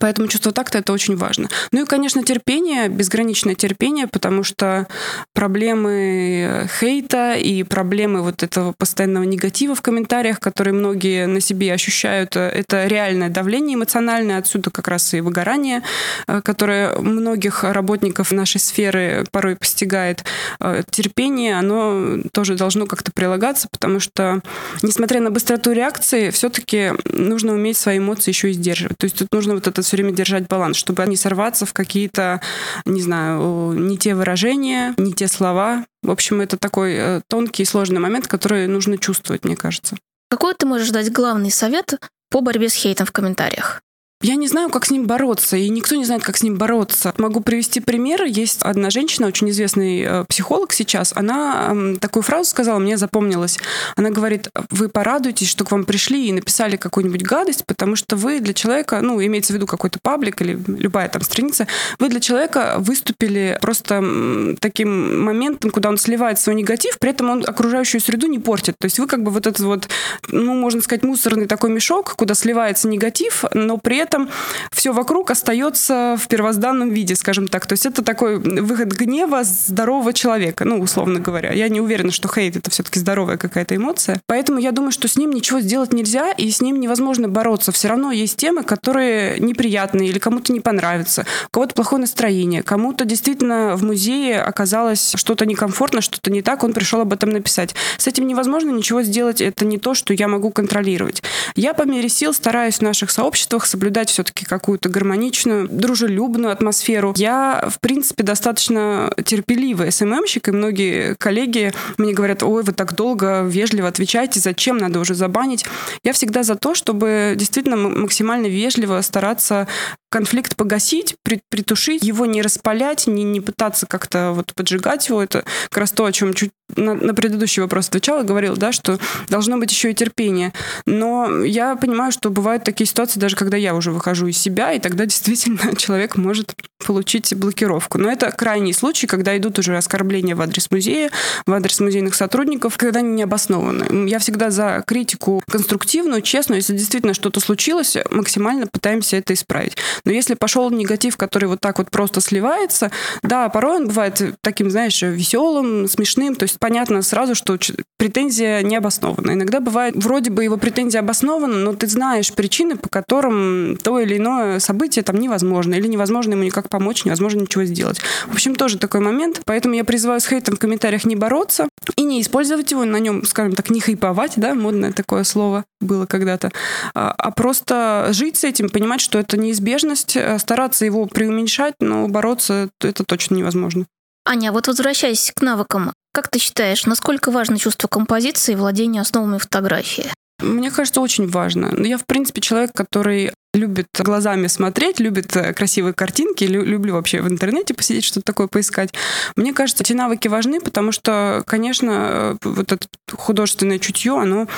Поэтому 0.00 0.28
чувство 0.28 0.52
такта 0.52 0.78
это 0.78 0.92
очень 0.92 1.16
важно. 1.16 1.48
Ну 1.72 1.82
и, 1.82 1.86
конечно, 1.86 2.22
терпение, 2.22 2.88
безграничное 2.88 3.54
терпение, 3.54 4.06
потому 4.06 4.42
что 4.42 4.86
проблемы 5.34 6.68
хейта 6.80 7.34
и 7.34 7.62
проблемы 7.62 8.22
вот 8.22 8.42
этого 8.42 8.72
постоянного 8.72 9.24
негатива 9.24 9.74
в 9.74 9.82
комментариях, 9.82 10.40
которые 10.40 10.74
многие 10.74 11.26
на 11.26 11.40
себе 11.40 11.72
ощущают, 11.72 12.36
это 12.36 12.86
реальное 12.86 13.28
давление 13.28 13.76
эмоциональное, 13.76 14.38
отсюда 14.38 14.70
как 14.70 14.88
раз 14.88 15.14
и 15.14 15.20
выгорание, 15.20 15.82
э, 16.26 16.40
которое 16.42 16.96
многих 16.98 17.64
работников 17.64 18.32
нашей 18.32 18.60
сферы 18.60 19.24
порой 19.30 19.56
постигает. 19.56 20.24
Э, 20.60 20.82
терпение, 20.90 21.58
оно 21.58 22.18
тоже 22.32 22.54
должно 22.56 22.86
как-то 22.86 23.12
прилагаться, 23.12 23.68
потому 23.70 24.00
что, 24.00 24.40
несмотря 24.82 25.20
на 25.20 25.30
быстроту 25.30 25.72
реакции, 25.72 26.30
все-таки 26.30 26.92
нужно 27.04 27.52
уметь 27.52 27.76
свои 27.76 27.98
эмоции 27.98 28.30
еще 28.30 28.50
и 28.50 28.54
сдерживать. 28.54 28.98
То 28.98 29.04
есть 29.04 29.18
тут 29.18 29.28
нужно 29.32 29.54
вот 29.54 29.66
это 29.72 29.82
все 29.82 29.96
время 29.96 30.12
держать 30.12 30.46
баланс, 30.46 30.76
чтобы 30.76 31.04
не 31.06 31.16
сорваться 31.16 31.66
в 31.66 31.72
какие-то, 31.72 32.40
не 32.84 33.02
знаю, 33.02 33.72
не 33.72 33.98
те 33.98 34.14
выражения, 34.14 34.94
не 34.96 35.12
те 35.12 35.28
слова. 35.28 35.84
В 36.02 36.10
общем, 36.10 36.40
это 36.40 36.56
такой 36.56 36.94
э, 36.94 37.20
тонкий 37.28 37.64
и 37.64 37.66
сложный 37.66 38.00
момент, 38.00 38.28
который 38.28 38.66
нужно 38.66 38.98
чувствовать, 38.98 39.44
мне 39.44 39.56
кажется. 39.56 39.96
Какой 40.30 40.54
ты 40.54 40.66
можешь 40.66 40.90
дать 40.90 41.12
главный 41.12 41.50
совет 41.50 42.00
по 42.30 42.40
борьбе 42.40 42.68
с 42.68 42.74
хейтом 42.74 43.06
в 43.06 43.12
комментариях? 43.12 43.82
Я 44.22 44.36
не 44.36 44.46
знаю, 44.46 44.70
как 44.70 44.86
с 44.86 44.90
ним 44.92 45.06
бороться, 45.06 45.56
и 45.56 45.68
никто 45.68 45.96
не 45.96 46.04
знает, 46.04 46.22
как 46.22 46.36
с 46.36 46.44
ним 46.44 46.56
бороться. 46.56 47.12
Могу 47.18 47.40
привести 47.40 47.80
пример. 47.80 48.22
Есть 48.22 48.62
одна 48.62 48.88
женщина, 48.88 49.26
очень 49.26 49.50
известный 49.50 50.02
э, 50.02 50.24
психолог 50.28 50.72
сейчас. 50.72 51.12
Она 51.16 51.74
такую 52.00 52.22
фразу 52.22 52.48
сказала, 52.48 52.78
мне 52.78 52.96
запомнилась. 52.96 53.58
Она 53.96 54.10
говорит, 54.10 54.48
вы 54.70 54.88
порадуетесь, 54.88 55.48
что 55.48 55.64
к 55.64 55.72
вам 55.72 55.84
пришли 55.84 56.28
и 56.28 56.32
написали 56.32 56.76
какую-нибудь 56.76 57.22
гадость, 57.22 57.66
потому 57.66 57.96
что 57.96 58.14
вы 58.14 58.38
для 58.38 58.54
человека, 58.54 59.00
ну, 59.02 59.20
имеется 59.24 59.52
в 59.52 59.56
виду 59.56 59.66
какой-то 59.66 59.98
паблик 60.00 60.40
или 60.40 60.56
любая 60.68 61.08
там 61.08 61.22
страница, 61.22 61.66
вы 61.98 62.08
для 62.08 62.20
человека 62.20 62.76
выступили 62.78 63.58
просто 63.60 64.54
таким 64.60 65.24
моментом, 65.24 65.72
куда 65.72 65.88
он 65.88 65.98
сливает 65.98 66.38
свой 66.38 66.54
негатив, 66.54 67.00
при 67.00 67.10
этом 67.10 67.28
он 67.28 67.44
окружающую 67.44 68.00
среду 68.00 68.28
не 68.28 68.38
портит. 68.38 68.76
То 68.78 68.84
есть 68.84 69.00
вы 69.00 69.08
как 69.08 69.24
бы 69.24 69.32
вот 69.32 69.48
этот 69.48 69.60
вот, 69.66 69.88
ну, 70.28 70.54
можно 70.54 70.80
сказать, 70.80 71.02
мусорный 71.02 71.46
такой 71.46 71.70
мешок, 71.70 72.14
куда 72.14 72.34
сливается 72.34 72.86
негатив, 72.86 73.44
но 73.52 73.78
при 73.78 73.96
этом 73.96 74.11
этом 74.12 74.28
все 74.70 74.92
вокруг 74.92 75.30
остается 75.30 76.16
в 76.18 76.28
первозданном 76.28 76.90
виде, 76.90 77.16
скажем 77.16 77.48
так. 77.48 77.66
То 77.66 77.72
есть 77.72 77.86
это 77.86 78.02
такой 78.02 78.38
выход 78.38 78.92
гнева 78.92 79.44
здорового 79.44 80.12
человека, 80.12 80.64
ну, 80.64 80.80
условно 80.80 81.20
говоря. 81.20 81.52
Я 81.52 81.68
не 81.68 81.80
уверена, 81.80 82.12
что 82.12 82.28
хейт— 82.28 82.56
это 82.58 82.70
все-таки 82.70 82.98
здоровая 82.98 83.36
какая-то 83.36 83.76
эмоция. 83.76 84.20
Поэтому 84.26 84.58
я 84.58 84.72
думаю, 84.72 84.92
что 84.92 85.08
с 85.08 85.16
ним 85.16 85.30
ничего 85.30 85.60
сделать 85.60 85.92
нельзя, 85.92 86.32
и 86.32 86.50
с 86.50 86.60
ним 86.60 86.80
невозможно 86.80 87.28
бороться. 87.28 87.72
Все 87.72 87.88
равно 87.88 88.12
есть 88.12 88.36
темы, 88.36 88.64
которые 88.64 89.38
неприятные 89.38 90.08
или 90.08 90.18
кому-то 90.18 90.52
не 90.52 90.60
понравятся, 90.60 91.26
у 91.46 91.50
кого-то 91.50 91.74
плохое 91.74 92.00
настроение, 92.00 92.62
кому-то 92.62 93.04
действительно 93.04 93.76
в 93.76 93.84
музее 93.84 94.40
оказалось 94.40 95.14
что-то 95.16 95.46
некомфортно, 95.46 96.00
что-то 96.00 96.30
не 96.30 96.42
так, 96.42 96.64
он 96.64 96.72
пришел 96.72 97.00
об 97.00 97.12
этом 97.12 97.30
написать. 97.30 97.74
С 97.98 98.06
этим 98.06 98.26
невозможно 98.26 98.70
ничего 98.70 99.02
сделать, 99.02 99.40
это 99.40 99.64
не 99.64 99.78
то, 99.78 99.94
что 99.94 100.12
я 100.12 100.28
могу 100.28 100.50
контролировать. 100.50 101.22
Я 101.54 101.74
по 101.74 101.82
мере 101.82 102.08
сил 102.08 102.34
стараюсь 102.34 102.78
в 102.78 102.82
наших 102.82 103.10
сообществах 103.10 103.66
соблюдать 103.66 104.01
создать 104.02 104.10
все-таки 104.10 104.44
какую-то 104.44 104.88
гармоничную, 104.88 105.68
дружелюбную 105.68 106.52
атмосферу. 106.52 107.14
Я, 107.16 107.68
в 107.70 107.78
принципе, 107.80 108.22
достаточно 108.24 109.12
терпеливый 109.24 109.92
СММщик, 109.92 110.48
и 110.48 110.52
многие 110.52 111.14
коллеги 111.16 111.72
мне 111.98 112.12
говорят, 112.12 112.42
ой, 112.42 112.62
вы 112.62 112.72
так 112.72 112.94
долго, 112.94 113.42
вежливо 113.42 113.88
отвечаете, 113.88 114.40
зачем, 114.40 114.78
надо 114.78 115.00
уже 115.00 115.14
забанить. 115.14 115.64
Я 116.04 116.12
всегда 116.12 116.42
за 116.42 116.54
то, 116.54 116.74
чтобы 116.74 117.34
действительно 117.36 117.76
максимально 117.76 118.46
вежливо 118.46 119.00
стараться 119.02 119.68
конфликт 120.10 120.56
погасить, 120.56 121.16
притушить, 121.48 122.04
его 122.04 122.26
не 122.26 122.42
распалять, 122.42 123.06
не, 123.06 123.24
не 123.24 123.40
пытаться 123.40 123.86
как-то 123.86 124.32
вот 124.32 124.52
поджигать 124.54 125.08
его. 125.08 125.22
Это 125.22 125.44
как 125.70 125.78
раз 125.78 125.92
то, 125.92 126.04
о 126.04 126.12
чем 126.12 126.34
чуть 126.34 126.50
на, 126.76 126.94
на 126.94 127.14
предыдущий 127.14 127.62
вопрос 127.62 127.88
отвечала, 127.88 128.22
говорил, 128.22 128.56
да, 128.56 128.72
что 128.72 128.98
должно 129.28 129.58
быть 129.58 129.70
еще 129.72 129.90
и 129.90 129.94
терпение. 129.94 130.52
Но 130.86 131.44
я 131.44 131.76
понимаю, 131.76 132.12
что 132.12 132.30
бывают 132.30 132.64
такие 132.64 132.86
ситуации, 132.86 133.20
даже 133.20 133.36
когда 133.36 133.56
я 133.56 133.74
уже 133.74 133.91
выхожу 133.92 134.26
из 134.26 134.38
себя, 134.38 134.72
и 134.72 134.80
тогда 134.80 135.06
действительно 135.06 135.76
человек 135.76 136.16
может 136.16 136.54
получить 136.84 137.34
блокировку. 137.34 137.98
Но 137.98 138.10
это 138.10 138.30
крайний 138.30 138.72
случай, 138.72 139.06
когда 139.06 139.36
идут 139.36 139.58
уже 139.58 139.76
оскорбления 139.76 140.34
в 140.34 140.40
адрес 140.40 140.70
музея, 140.70 141.10
в 141.46 141.52
адрес 141.52 141.80
музейных 141.80 142.14
сотрудников, 142.14 142.76
когда 142.76 143.00
они 143.00 143.10
не 143.10 143.22
обоснованы. 143.22 144.08
Я 144.08 144.18
всегда 144.18 144.50
за 144.50 144.82
критику 144.86 145.42
конструктивную, 145.50 146.22
честную. 146.22 146.58
Если 146.58 146.76
действительно 146.76 147.14
что-то 147.14 147.40
случилось, 147.40 147.96
максимально 148.10 148.66
пытаемся 148.66 149.16
это 149.16 149.34
исправить. 149.34 149.76
Но 150.04 150.12
если 150.12 150.34
пошел 150.34 150.70
негатив, 150.70 151.16
который 151.16 151.46
вот 151.46 151.60
так 151.60 151.78
вот 151.78 151.90
просто 151.90 152.20
сливается, 152.20 152.90
да, 153.22 153.48
порой 153.48 153.76
он 153.76 153.88
бывает 153.88 154.20
таким, 154.40 154.70
знаешь, 154.70 155.00
веселым, 155.02 155.88
смешным, 155.88 156.34
то 156.34 156.44
есть 156.44 156.58
понятно 156.58 157.02
сразу, 157.02 157.34
что 157.34 157.58
претензия 157.98 158.62
не 158.62 158.76
обоснована. 158.76 159.32
Иногда 159.32 159.60
бывает, 159.60 159.94
вроде 159.96 160.30
бы 160.30 160.44
его 160.44 160.56
претензия 160.56 161.00
обоснована, 161.00 161.56
но 161.56 161.74
ты 161.74 161.86
знаешь 161.86 162.32
причины, 162.32 162.76
по 162.76 162.88
которым 162.88 163.71
то 163.76 163.98
или 164.00 164.16
иное 164.16 164.58
событие 164.58 165.02
там 165.02 165.16
невозможно, 165.16 165.74
или 165.74 165.86
невозможно 165.86 166.32
ему 166.32 166.42
никак 166.42 166.68
помочь, 166.68 167.04
невозможно 167.04 167.40
ничего 167.40 167.64
сделать. 167.64 168.00
В 168.26 168.32
общем, 168.32 168.54
тоже 168.54 168.78
такой 168.78 169.00
момент. 169.00 169.40
Поэтому 169.44 169.74
я 169.74 169.84
призываю 169.84 170.20
с 170.20 170.26
хейтом 170.26 170.56
в 170.56 170.58
комментариях 170.58 171.04
не 171.04 171.16
бороться 171.16 171.68
и 171.96 172.04
не 172.04 172.20
использовать 172.20 172.70
его, 172.70 172.84
на 172.84 172.98
нем, 172.98 173.24
скажем 173.24 173.54
так, 173.54 173.70
не 173.70 173.80
хайповать, 173.80 174.32
да, 174.36 174.54
модное 174.54 174.92
такое 174.92 175.24
слово 175.24 175.64
было 175.80 176.06
когда-то, 176.06 176.52
а, 176.94 177.10
а 177.10 177.30
просто 177.30 178.08
жить 178.10 178.36
с 178.36 178.44
этим, 178.44 178.70
понимать, 178.70 179.00
что 179.00 179.18
это 179.18 179.36
неизбежность, 179.36 180.16
э, 180.16 180.38
стараться 180.38 180.84
его 180.84 181.06
преуменьшать, 181.06 181.74
но 181.80 182.08
бороться 182.08 182.70
это 182.80 183.04
точно 183.04 183.36
невозможно. 183.36 183.86
Аня, 184.24 184.52
вот 184.52 184.68
возвращаясь 184.68 185.32
к 185.34 185.42
навыкам, 185.42 185.92
как 186.12 186.28
ты 186.28 186.38
считаешь, 186.38 186.86
насколько 186.86 187.30
важно 187.30 187.58
чувство 187.58 187.88
композиции 187.88 188.52
и 188.52 188.56
владение 188.56 189.02
основами 189.02 189.38
фотографии? 189.38 190.10
Мне 190.42 190.70
кажется, 190.70 191.00
очень 191.00 191.28
важно. 191.28 191.72
Я, 191.84 191.98
в 191.98 192.06
принципе, 192.06 192.40
человек, 192.40 192.72
который 192.74 193.32
любит 193.54 193.86
глазами 193.98 194.46
смотреть, 194.46 194.98
любит 194.98 195.36
э, 195.36 195.52
красивые 195.52 195.92
картинки, 195.92 196.44
люблю 196.44 196.94
вообще 196.94 197.20
в 197.20 197.28
интернете 197.28 197.74
посидеть, 197.74 198.04
что-то 198.04 198.24
такое 198.24 198.46
поискать. 198.46 198.94
Мне 199.36 199.52
кажется, 199.52 199.84
эти 199.84 199.92
навыки 199.92 200.28
важны, 200.28 200.60
потому 200.60 200.92
что, 200.92 201.42
конечно, 201.46 201.90
э, 201.90 202.48
вот 202.48 202.72
это 202.72 202.86
художественное 203.12 203.78
чутье, 203.78 204.18
оно 204.18 204.48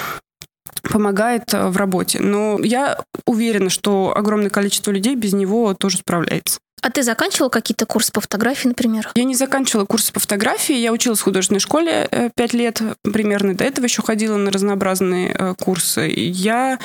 помогает 0.82 1.52
э, 1.52 1.68
в 1.68 1.76
работе. 1.76 2.20
Но 2.20 2.58
я 2.62 2.98
уверена, 3.26 3.70
что 3.70 4.16
огромное 4.16 4.50
количество 4.50 4.90
людей 4.90 5.16
без 5.16 5.32
него 5.32 5.74
тоже 5.74 5.98
справляется. 5.98 6.60
А 6.84 6.90
ты 6.90 7.02
заканчивала 7.02 7.48
какие-то 7.48 7.86
курсы 7.86 8.12
по 8.12 8.20
фотографии, 8.20 8.68
например? 8.68 9.10
Я 9.14 9.24
не 9.24 9.34
заканчивала 9.34 9.86
курсы 9.86 10.12
по 10.12 10.20
фотографии. 10.20 10.74
Я 10.76 10.92
училась 10.92 11.20
в 11.20 11.22
художественной 11.22 11.60
школе 11.60 12.06
э, 12.10 12.28
пять 12.34 12.52
лет 12.52 12.82
примерно. 13.00 13.54
До 13.54 13.64
этого 13.64 13.86
еще 13.86 14.02
ходила 14.02 14.36
на 14.36 14.50
разнообразные 14.50 15.34
э, 15.34 15.54
курсы. 15.58 16.12
Я 16.14 16.78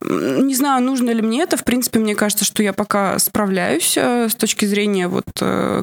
не 0.00 0.54
знаю, 0.54 0.82
нужно 0.82 1.10
ли 1.10 1.20
мне 1.20 1.42
это. 1.42 1.58
В 1.58 1.64
принципе, 1.64 1.98
мне 1.98 2.14
кажется, 2.14 2.46
что 2.46 2.62
я 2.62 2.72
пока 2.72 3.18
справляюсь 3.18 3.92
э, 3.98 4.30
с 4.30 4.34
точки 4.34 4.64
зрения 4.64 5.06
вот 5.06 5.26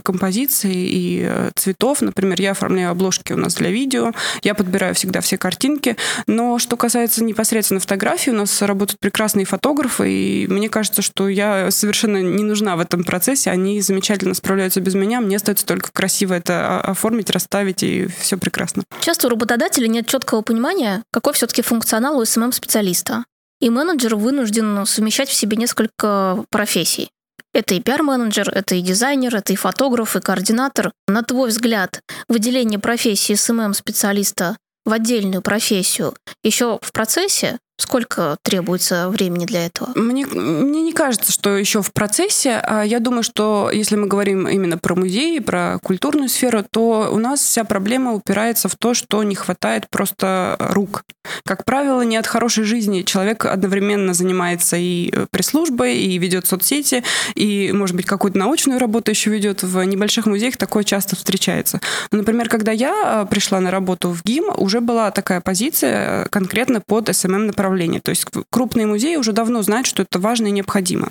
композиции 0.02 0.74
и 0.74 1.32
цветов. 1.54 2.02
Например, 2.02 2.42
я 2.42 2.52
оформляю 2.52 2.90
обложки 2.90 3.34
у 3.34 3.38
нас 3.38 3.54
для 3.54 3.70
видео. 3.70 4.14
Я 4.42 4.56
подбираю 4.56 4.96
всегда 4.96 5.22
все 5.22 5.38
картинки. 5.38 5.96
Но 6.26 6.58
что 6.58 6.76
касается 6.76 7.24
непосредственно 7.24 7.80
фотографии, 7.80 8.32
у 8.32 8.36
нас 8.36 8.64
работают 8.64 9.00
прекрасные 9.00 9.46
фотографы. 9.46 10.12
И 10.12 10.48
мне 10.48 10.70
кажется, 10.70 11.04
что 11.04 11.30
я 11.30 11.70
совершенно 11.70 12.24
не 12.24 12.44
нужна 12.44 12.76
в 12.76 12.80
этом 12.80 13.04
процессе 13.04 13.52
они 13.60 13.82
замечательно 13.82 14.34
справляются 14.34 14.82
без 14.82 14.96
меня. 14.96 15.22
Мне 15.22 15.36
остается 15.36 15.66
только 15.66 15.92
красиво 15.92 16.34
это 16.34 16.82
оформить, 16.82 17.30
расставить, 17.30 17.84
и 17.84 18.08
все 18.20 18.38
прекрасно. 18.38 18.84
Часто 19.02 19.28
у 19.28 19.30
работодателя 19.30 19.88
нет 19.88 20.08
четкого 20.08 20.42
понимания, 20.42 21.04
какой 21.12 21.34
все-таки 21.34 21.62
функционал 21.62 22.18
у 22.18 22.26
SMM-специалиста. 22.26 23.26
И 23.62 23.70
менеджер 23.70 24.16
вынужден 24.16 24.86
совмещать 24.86 25.30
в 25.30 25.34
себе 25.34 25.58
несколько 25.58 26.44
профессий. 26.50 27.10
Это 27.54 27.74
и 27.74 27.82
пиар-менеджер, 27.82 28.50
это 28.50 28.76
и 28.76 28.82
дизайнер, 28.82 29.36
это 29.36 29.54
и 29.54 29.56
фотограф, 29.56 30.16
и 30.16 30.22
координатор. 30.22 30.92
На 31.08 31.24
твой 31.24 31.50
взгляд, 31.50 32.02
выделение 32.28 32.80
профессии 32.80 33.34
SMM-специалиста 33.34 34.56
в 34.86 34.94
отдельную 34.94 35.42
профессию 35.42 36.16
еще 36.44 36.80
в 36.82 36.92
процессе 36.92 37.58
Сколько 37.80 38.38
требуется 38.42 39.08
времени 39.08 39.46
для 39.46 39.66
этого? 39.66 39.92
Мне, 39.96 40.26
мне 40.26 40.82
не 40.82 40.92
кажется, 40.92 41.32
что 41.32 41.56
еще 41.56 41.82
в 41.82 41.94
процессе. 41.94 42.62
А 42.62 42.84
я 42.84 43.00
думаю, 43.00 43.24
что 43.24 43.72
если 43.74 43.96
мы 43.96 44.08
говорим 44.08 44.50
именно 44.50 44.78
про 44.78 44.96
музеи, 44.96 45.40
про 45.40 45.80
культурную 45.82 46.28
сферу, 46.28 46.66
то 46.70 47.10
у 47.10 47.18
нас 47.18 47.40
вся 47.40 47.64
проблема 47.64 48.14
упирается 48.14 48.68
в 48.68 48.76
то, 48.76 48.94
что 48.94 49.24
не 49.24 49.34
хватает 49.34 49.90
просто 49.90 50.58
рук. 50.60 51.04
Как 51.46 51.64
правило, 51.64 52.02
не 52.02 52.18
от 52.18 52.28
хорошей 52.28 52.66
жизни 52.66 53.04
человек 53.04 53.46
одновременно 53.46 54.14
занимается 54.14 54.76
и 54.76 55.10
э, 55.14 55.28
пресс-службой, 55.32 56.00
и 56.00 56.18
ведет 56.18 56.48
соцсети, 56.48 57.04
и, 57.36 57.72
может 57.72 57.96
быть, 57.96 58.06
какую-то 58.06 58.38
научную 58.38 58.80
работу 58.80 59.12
еще 59.12 59.30
ведет. 59.30 59.64
В 59.64 59.82
небольших 59.84 60.26
музеях 60.26 60.58
такое 60.58 60.84
часто 60.84 61.16
встречается. 61.16 61.80
Ну, 62.12 62.18
например, 62.18 62.50
когда 62.50 62.74
я 62.74 63.24
э, 63.24 63.26
пришла 63.30 63.62
на 63.62 63.72
работу 63.72 64.10
в 64.10 64.22
ГИМ, 64.26 64.52
уже 64.58 64.82
была 64.82 65.12
такая 65.12 65.40
позиция 65.40 66.26
э, 66.26 66.30
конкретно 66.30 66.82
под 66.82 67.08
SMM-направление 67.08 67.69
направление. 67.69 67.69
То 68.00 68.10
есть 68.10 68.26
крупные 68.52 68.88
музеи 68.88 69.16
уже 69.16 69.32
давно 69.32 69.62
знают, 69.62 69.88
что 69.88 70.04
это 70.04 70.20
важно 70.20 70.48
и 70.48 70.52
необходимо. 70.52 71.10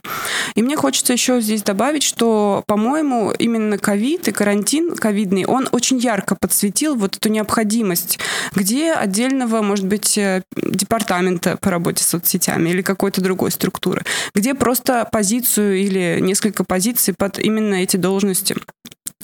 И 0.54 0.62
мне 0.62 0.76
хочется 0.76 1.12
еще 1.12 1.40
здесь 1.40 1.62
добавить, 1.62 2.02
что, 2.02 2.64
по-моему, 2.66 3.32
именно 3.38 3.78
ковид 3.78 4.28
и 4.28 4.32
карантин 4.32 4.94
ковидный, 4.94 5.44
он 5.44 5.68
очень 5.72 5.98
ярко 5.98 6.34
подсветил 6.34 6.94
вот 6.94 7.16
эту 7.16 7.28
необходимость, 7.28 8.18
где 8.54 8.92
отдельного, 8.92 9.62
может 9.62 9.86
быть, 9.86 10.18
э, 10.18 10.42
департамента 10.56 11.56
по 11.56 11.70
работе 11.70 12.04
с 12.04 12.08
соцсетями 12.08 12.70
или 12.70 12.82
какой-то 12.82 13.20
другой 13.20 13.50
структуры, 13.50 14.04
где 14.34 14.54
просто 14.54 15.08
позицию 15.10 15.78
или 15.78 16.18
несколько 16.20 16.64
позиций 16.64 17.14
под 17.16 17.38
именно 17.38 17.74
эти 17.74 17.96
должности 17.96 18.56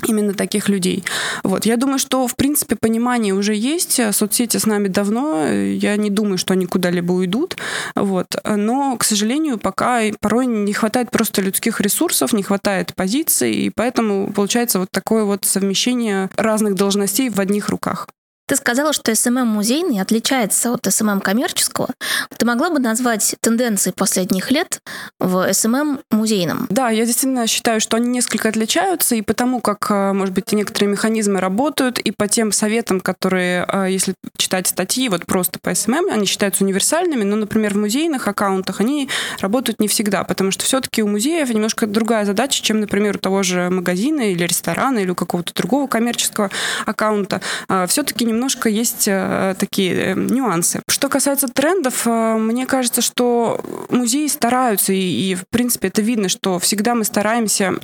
именно 0.07 0.35
таких 0.35 0.69
людей. 0.69 1.05
Вот. 1.43 1.67
Я 1.67 1.77
думаю, 1.77 1.99
что, 1.99 2.27
в 2.27 2.37
принципе, 2.37 2.77
понимание 2.77 3.35
уже 3.35 3.55
есть. 3.55 4.01
Соцсети 4.13 4.57
с 4.57 4.67
нами 4.67 4.89
давно. 4.89 5.47
Я 5.47 5.97
не 5.97 6.11
думаю, 6.11 6.39
что 6.39 6.53
они 6.53 6.67
куда-либо 6.67 7.13
уйдут. 7.13 7.57
Вот. 7.95 8.27
Но, 8.45 8.97
к 8.97 9.05
сожалению, 9.05 9.59
пока 9.59 10.01
порой 10.21 10.47
не 10.47 10.73
хватает 10.73 11.11
просто 11.11 11.43
людских 11.43 11.81
ресурсов, 11.81 12.33
не 12.33 12.43
хватает 12.43 12.95
позиций, 12.95 13.53
и 13.53 13.71
поэтому 13.71 14.33
получается 14.33 14.79
вот 14.79 14.91
такое 14.91 15.25
вот 15.25 15.45
совмещение 15.45 16.31
разных 16.37 16.75
должностей 16.75 17.31
в 17.31 17.41
одних 17.41 17.69
руках. 17.69 18.09
Ты 18.47 18.57
сказала, 18.57 18.93
что 18.93 19.15
SMM 19.15 19.47
музейный 19.47 20.03
отличается 20.03 20.73
от 20.73 20.85
SMM 20.85 21.23
коммерческого. 21.23 21.89
Ты 22.37 22.45
могла 22.45 22.69
бы 22.69 22.79
назвать 22.79 23.37
тенденции 23.41 23.91
последних 23.91 24.51
лет 24.51 24.81
в 25.19 25.51
SMM 25.51 26.01
музейном? 26.11 26.67
Да, 26.69 26.91
я 26.91 27.07
действительно 27.07 27.47
считаю, 27.47 27.81
что 27.81 27.97
они 27.97 28.09
несколько 28.09 28.51
отличаются 28.51 29.15
и 29.15 29.23
потому, 29.23 29.63
как, 29.63 29.91
э, 29.91 30.13
может 30.13 30.35
быть, 30.35 30.53
некоторые 30.53 30.91
механизмы 30.91 31.41
работают, 31.41 31.99
и 31.99 32.11
по 32.11 32.29
тем 32.29 32.53
советам, 32.53 33.01
которые, 33.01 33.67
э, 33.67 33.87
если 33.91 34.15
читать 34.37 34.67
статьи 34.67 35.09
вот 35.09 35.25
просто 35.25 35.59
по 35.59 35.75
SMM, 35.75 36.11
они 36.11 36.27
считаются 36.27 36.65
универсальными, 36.65 37.25
но, 37.25 37.37
например, 37.37 37.73
в 37.73 37.79
музейных 37.79 38.29
аккаунтах 38.29 38.81
они 38.81 39.09
работают 39.41 39.81
не 39.81 39.89
всегда, 39.89 40.23
потому 40.23 40.51
что 40.51 40.65
все-таки 40.65 41.03
у 41.03 41.09
музеев 41.09 41.49
немножко 41.49 41.87
другая 41.87 42.27
задача, 42.27 42.63
чем, 42.63 42.81
например, 42.81 43.17
у 43.17 43.19
того 43.21 43.43
же 43.43 43.71
магазина 43.71 44.33
или 44.33 44.45
ресторана 44.45 44.99
или 44.99 45.11
у 45.11 45.15
какого-то 45.15 45.55
другого 45.55 45.87
коммерческого 45.87 46.51
аккаунта. 46.85 47.41
А, 47.69 47.87
все-таки 47.87 48.27
немножко 48.35 48.69
есть 48.69 49.07
э, 49.07 49.55
такие 49.59 49.95
э, 49.95 50.15
нюансы. 50.15 50.83
Что 50.89 51.09
касается 51.09 51.49
трендов, 51.49 52.07
э, 52.07 52.37
мне 52.37 52.67
кажется, 52.67 53.01
что 53.01 53.61
музеи 53.91 54.27
стараются, 54.27 54.93
и, 54.93 54.99
и 54.99 55.35
в 55.35 55.45
принципе 55.49 55.89
это 55.89 56.03
видно, 56.03 56.29
что 56.29 56.59
всегда 56.59 56.95
мы 56.95 57.05
стараемся 57.05 57.75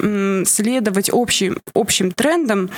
следовать 0.47 1.11
общим, 1.13 1.61
общим 1.75 2.11
трендам, 2.11 2.71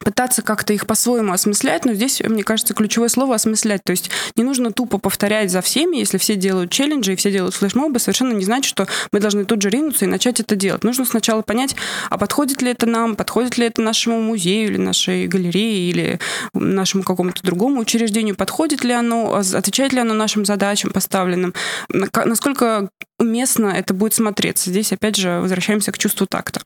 пытаться 0.00 0.42
как-то 0.42 0.72
их 0.72 0.86
по-своему 0.86 1.32
осмыслять, 1.32 1.84
но 1.84 1.94
здесь, 1.94 2.20
мне 2.20 2.42
кажется, 2.42 2.74
ключевое 2.74 3.08
слово 3.08 3.36
осмыслять. 3.36 3.82
То 3.84 3.92
есть 3.92 4.10
не 4.36 4.42
нужно 4.44 4.72
тупо 4.72 4.98
повторять 4.98 5.50
за 5.50 5.60
всеми, 5.60 5.96
если 5.96 6.18
все 6.18 6.34
делают 6.36 6.70
челленджи 6.70 7.12
и 7.12 7.16
все 7.16 7.30
делают 7.30 7.54
флешмобы, 7.54 7.98
совершенно 7.98 8.32
не 8.32 8.44
значит, 8.44 8.68
что 8.68 8.86
мы 9.12 9.20
должны 9.20 9.44
тут 9.44 9.62
же 9.62 9.70
ринуться 9.70 10.04
и 10.04 10.08
начать 10.08 10.40
это 10.40 10.56
делать. 10.56 10.84
Нужно 10.84 11.04
сначала 11.04 11.42
понять, 11.42 11.76
а 12.10 12.18
подходит 12.18 12.60
ли 12.62 12.70
это 12.70 12.86
нам, 12.86 13.16
подходит 13.16 13.56
ли 13.56 13.66
это 13.66 13.82
нашему 13.82 14.20
музею 14.20 14.70
или 14.70 14.76
нашей 14.78 15.26
галерее 15.26 15.90
или 15.90 16.18
нашему 16.52 17.02
какому-то 17.02 17.42
другому 17.42 17.80
учреждению, 17.80 18.36
подходит 18.36 18.84
ли 18.84 18.92
оно, 18.92 19.34
отвечает 19.34 19.92
ли 19.92 20.00
оно 20.00 20.14
нашим 20.14 20.44
задачам 20.44 20.90
поставленным, 20.90 21.54
насколько 21.88 22.88
уместно 23.18 23.68
это 23.68 23.94
будет 23.94 24.14
смотреться. 24.14 24.70
Здесь, 24.70 24.92
опять 24.92 25.16
же, 25.16 25.40
возвращаемся 25.40 25.92
к 25.92 25.98
чувству 25.98 26.26
такта. 26.26 26.60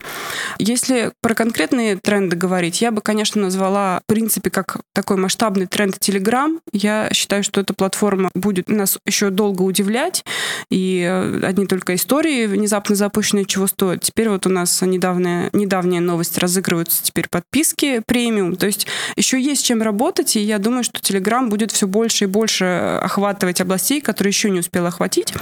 Если 0.59 1.13
про 1.21 1.35
конкретные 1.35 1.97
тренды 1.97 2.37
говорить, 2.37 2.81
я 2.81 2.91
бы, 2.91 3.01
конечно, 3.01 3.43
назвала, 3.43 4.01
в 4.05 4.07
принципе, 4.07 4.51
как 4.51 4.79
такой 4.95 5.17
масштабный 5.17 5.67
тренд 5.67 5.97
Telegram. 5.97 6.59
Я 6.73 7.11
считаю, 7.13 7.43
что 7.43 7.61
эта 7.61 7.75
платформа 7.75 8.31
будет 8.35 8.69
нас 8.69 8.99
еще 9.07 9.31
долго 9.31 9.63
удивлять, 9.63 10.25
и 10.71 11.07
э, 11.09 11.41
одни 11.45 11.67
только 11.67 11.95
истории 11.95 12.47
внезапно 12.47 12.95
запущенные 12.95 13.45
чего 13.45 13.67
стоят. 13.67 14.03
Теперь 14.03 14.29
вот 14.29 14.47
у 14.47 14.51
нас 14.51 14.81
недавняя, 14.83 15.51
недавняя 15.53 16.01
новость, 16.01 16.39
разыгрываются 16.39 17.03
теперь 17.03 17.27
подписки 17.31 18.03
премиум, 18.07 18.57
то 18.57 18.67
есть 18.67 18.87
еще 19.17 19.41
есть 19.41 19.65
чем 19.65 19.83
работать, 19.83 20.37
и 20.37 20.41
я 20.41 20.59
думаю, 20.59 20.85
что 20.85 21.01
Telegram 21.01 21.49
будет 21.49 21.73
все 21.73 21.87
больше 21.87 22.25
и 22.25 22.27
больше 22.27 22.65
охватывать 23.03 23.61
областей, 23.61 24.01
которые 24.01 24.31
еще 24.31 24.51
не 24.51 24.61
успел 24.61 24.87
охватить, 24.87 25.35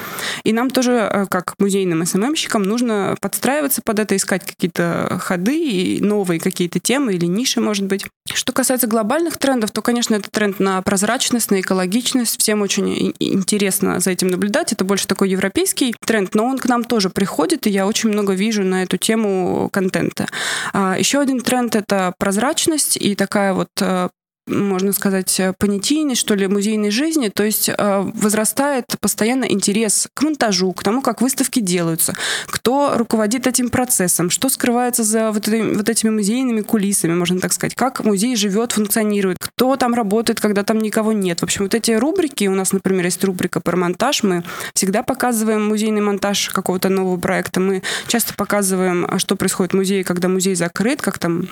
и 0.44 0.52
нам 0.52 0.70
тоже 0.70 0.95
Э, 0.96 1.26
как 1.28 1.54
музейным 1.59 2.04
СММщикам, 2.04 2.62
нужно 2.62 3.16
подстраиваться 3.20 3.82
под 3.85 3.98
это, 3.98 4.16
искать 4.16 4.44
какие-то 4.44 5.18
ходы 5.20 5.59
и 5.59 6.00
новые 6.00 6.40
какие-то 6.40 6.80
темы 6.80 7.14
или 7.14 7.26
ниши, 7.26 7.61
может 7.61 7.85
быть. 7.85 8.06
Что 8.32 8.52
касается 8.52 8.87
глобальных 8.87 9.38
трендов, 9.38 9.70
то, 9.70 9.82
конечно, 9.82 10.14
это 10.14 10.30
тренд 10.30 10.59
на 10.61 10.82
прозрачность, 10.82 11.50
на 11.50 11.61
экологичность. 11.61 12.40
Всем 12.40 12.62
очень 12.62 13.14
интересно 13.18 14.00
за 14.00 14.11
этим 14.11 14.28
наблюдать. 14.28 14.72
Это 14.72 14.85
больше 14.85 15.06
такой 15.06 15.30
европейский 15.30 15.94
тренд, 16.04 16.35
но 16.35 16.46
он 16.46 16.59
к 16.59 16.66
нам 16.66 16.85
тоже 16.85 17.11
приходит, 17.11 17.66
и 17.66 17.70
я 17.70 17.87
очень 17.87 18.11
много 18.11 18.35
вижу 18.35 18.62
на 18.62 18.82
эту 18.82 18.96
тему 18.96 19.68
контента. 19.72 20.26
А 20.72 20.96
еще 20.98 21.20
один 21.20 21.40
тренд— 21.40 21.76
это 21.76 22.14
прозрачность 22.18 22.96
и 22.96 23.14
такая 23.14 23.52
вот 23.52 23.68
э, 23.80 24.09
можно 24.46 24.92
сказать, 24.92 25.40
э, 25.40 25.52
понятийной, 25.59 26.14
что 26.14 26.35
ли, 26.35 26.46
музейной 26.46 26.90
жизни. 26.90 27.28
То 27.28 27.44
есть 27.44 27.68
э, 27.68 28.11
возрастает 28.14 28.85
постоянно 29.00 29.44
интерес 29.44 30.09
к 30.14 30.22
монтажу, 30.22 30.72
к 30.72 30.82
тому, 30.82 31.02
как 31.02 31.20
выставки 31.20 31.61
делаются, 31.61 32.14
кто 32.46 32.92
руководит 32.96 33.46
этим 33.46 33.70
процессом, 33.70 34.30
что 34.30 34.48
скрывается 34.48 35.02
за 35.02 35.32
вот, 35.32 35.48
этими, 35.48 35.74
вот 35.74 35.88
этими 35.88 36.11
музейными 36.11 36.61
кулисами, 36.61 37.14
можно 37.14 37.40
так 37.40 37.52
сказать, 37.52 37.74
как 37.74 38.04
музей 38.04 38.37
живет, 38.37 38.72
функционирует, 38.72 39.38
кто 39.38 39.76
там 39.76 39.94
работает, 39.94 40.40
когда 40.40 40.62
там 40.62 40.78
никого 40.78 41.12
нет. 41.12 41.40
В 41.40 41.44
общем, 41.44 41.64
вот 41.64 41.74
эти 41.74 41.92
рубрики, 41.92 42.46
у 42.46 42.54
нас, 42.54 42.72
например, 42.72 43.04
есть 43.04 43.22
рубрика 43.24 43.61
про 43.61 43.76
монтаж, 43.76 44.22
мы 44.22 44.44
всегда 44.74 45.02
показываем 45.02 45.66
музейный 45.66 46.00
монтаж 46.00 46.50
какого-то 46.50 46.88
нового 46.88 47.18
проекта, 47.18 47.61
мы 47.61 47.82
часто 48.06 48.35
показываем, 48.35 49.18
что 49.18 49.37
происходит 49.37 49.72
в 49.72 49.76
музее, 49.76 50.04
когда 50.04 50.28
музей 50.28 50.54
закрыт, 50.54 51.02
как 51.02 51.18
там 51.18 51.48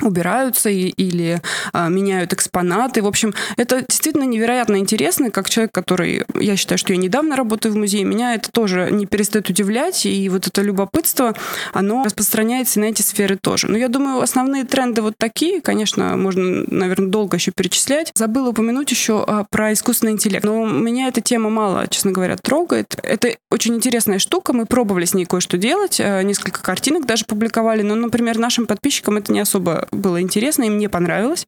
убираются 0.00 0.70
и, 0.70 0.88
или 0.88 1.40
а, 1.72 1.88
меняют 1.88 2.32
экспонаты. 2.32 3.02
В 3.02 3.06
общем, 3.06 3.34
это 3.56 3.84
действительно 3.88 4.24
невероятно 4.24 4.76
интересно, 4.76 5.30
как 5.30 5.50
человек, 5.50 5.72
который, 5.72 6.24
я 6.38 6.56
считаю, 6.56 6.78
что 6.78 6.92
я 6.92 6.98
недавно 6.98 7.36
работаю 7.36 7.72
в 7.72 7.76
музее, 7.76 8.04
меня 8.04 8.34
это 8.34 8.50
тоже 8.50 8.88
не 8.90 9.06
перестает 9.06 9.48
удивлять, 9.50 10.06
и 10.06 10.28
вот 10.28 10.46
это 10.46 10.62
любопытство, 10.62 11.34
оно 11.72 12.04
распространяется 12.04 12.80
на 12.80 12.86
эти 12.86 13.02
сферы 13.02 13.36
тоже. 13.36 13.68
Но 13.68 13.76
я 13.78 13.88
думаю, 13.88 14.20
основные 14.20 14.64
тренды 14.64 15.02
вот 15.02 15.14
такие, 15.18 15.60
конечно, 15.60 16.16
можно, 16.16 16.64
наверное, 16.68 17.08
долго 17.08 17.36
еще 17.36 17.52
перечислять. 17.54 18.12
Забыла 18.14 18.50
упомянуть 18.50 18.90
еще 18.90 19.24
а, 19.26 19.44
про 19.50 19.72
искусственный 19.72 20.12
интеллект. 20.12 20.44
Но 20.44 20.66
меня 20.66 21.08
эта 21.08 21.20
тема 21.20 21.50
мало, 21.50 21.86
честно 21.88 22.12
говоря, 22.12 22.36
трогает. 22.36 22.96
Это 23.02 23.36
очень 23.50 23.74
интересная 23.74 24.18
штука, 24.18 24.52
мы 24.52 24.66
пробовали 24.66 25.04
с 25.04 25.14
ней 25.14 25.24
кое-что 25.24 25.56
делать, 25.56 26.00
а, 26.00 26.22
несколько 26.22 26.62
картинок 26.62 27.06
даже 27.06 27.24
публиковали, 27.24 27.82
но, 27.82 27.94
например, 27.94 28.38
нашим 28.38 28.66
подписчикам 28.66 29.16
это 29.16 29.32
не 29.32 29.40
особо 29.40 29.73
было 29.90 30.20
интересно 30.20 30.64
и 30.64 30.70
мне 30.70 30.88
понравилось. 30.88 31.46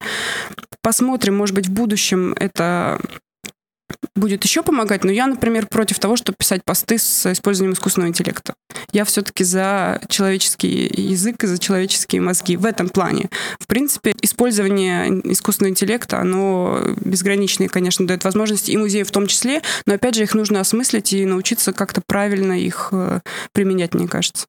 Посмотрим, 0.82 1.36
может 1.36 1.54
быть, 1.54 1.66
в 1.66 1.72
будущем 1.72 2.34
это 2.38 3.00
будет 4.14 4.44
еще 4.44 4.62
помогать, 4.62 5.04
но 5.04 5.10
я, 5.10 5.26
например, 5.26 5.66
против 5.66 5.98
того, 5.98 6.16
чтобы 6.16 6.36
писать 6.36 6.64
посты 6.64 6.98
с 6.98 7.30
использованием 7.30 7.74
искусственного 7.74 8.08
интеллекта. 8.08 8.54
Я 8.92 9.04
все-таки 9.04 9.44
за 9.44 10.00
человеческий 10.08 10.90
язык 10.92 11.44
и 11.44 11.46
за 11.46 11.58
человеческие 11.58 12.20
мозги 12.20 12.56
в 12.56 12.64
этом 12.64 12.88
плане. 12.88 13.30
В 13.60 13.66
принципе, 13.66 14.14
использование 14.22 15.08
искусственного 15.32 15.70
интеллекта, 15.70 16.20
оно 16.20 16.94
безграничное, 16.96 17.68
конечно, 17.68 18.06
дает 18.06 18.24
возможности 18.24 18.70
и 18.70 18.76
музею 18.76 19.06
в 19.06 19.10
том 19.10 19.26
числе, 19.26 19.62
но, 19.84 19.94
опять 19.94 20.14
же, 20.14 20.22
их 20.22 20.34
нужно 20.34 20.60
осмыслить 20.60 21.12
и 21.12 21.24
научиться 21.24 21.72
как-то 21.72 22.02
правильно 22.06 22.52
их 22.52 22.88
э, 22.92 23.20
применять, 23.52 23.94
мне 23.94 24.08
кажется. 24.08 24.46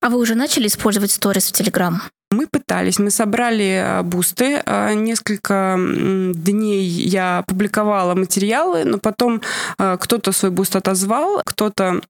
А 0.00 0.08
вы 0.08 0.18
уже 0.18 0.34
начали 0.34 0.66
использовать 0.66 1.10
сторис 1.10 1.48
в 1.48 1.52
Телеграм? 1.52 2.02
Мы 2.34 2.46
пытались, 2.46 2.98
мы 2.98 3.10
собрали 3.10 3.64
э, 3.64 4.02
бусты. 4.02 4.62
Э, 4.66 4.94
несколько 4.94 5.78
дней 5.78 6.84
я 6.84 7.44
публиковала 7.46 8.14
материалы, 8.14 8.84
но 8.84 8.98
потом 8.98 9.40
э, 9.78 9.96
кто-то 10.00 10.32
свой 10.32 10.50
буст 10.50 10.76
отозвал, 10.76 11.42
кто-то 11.44 12.00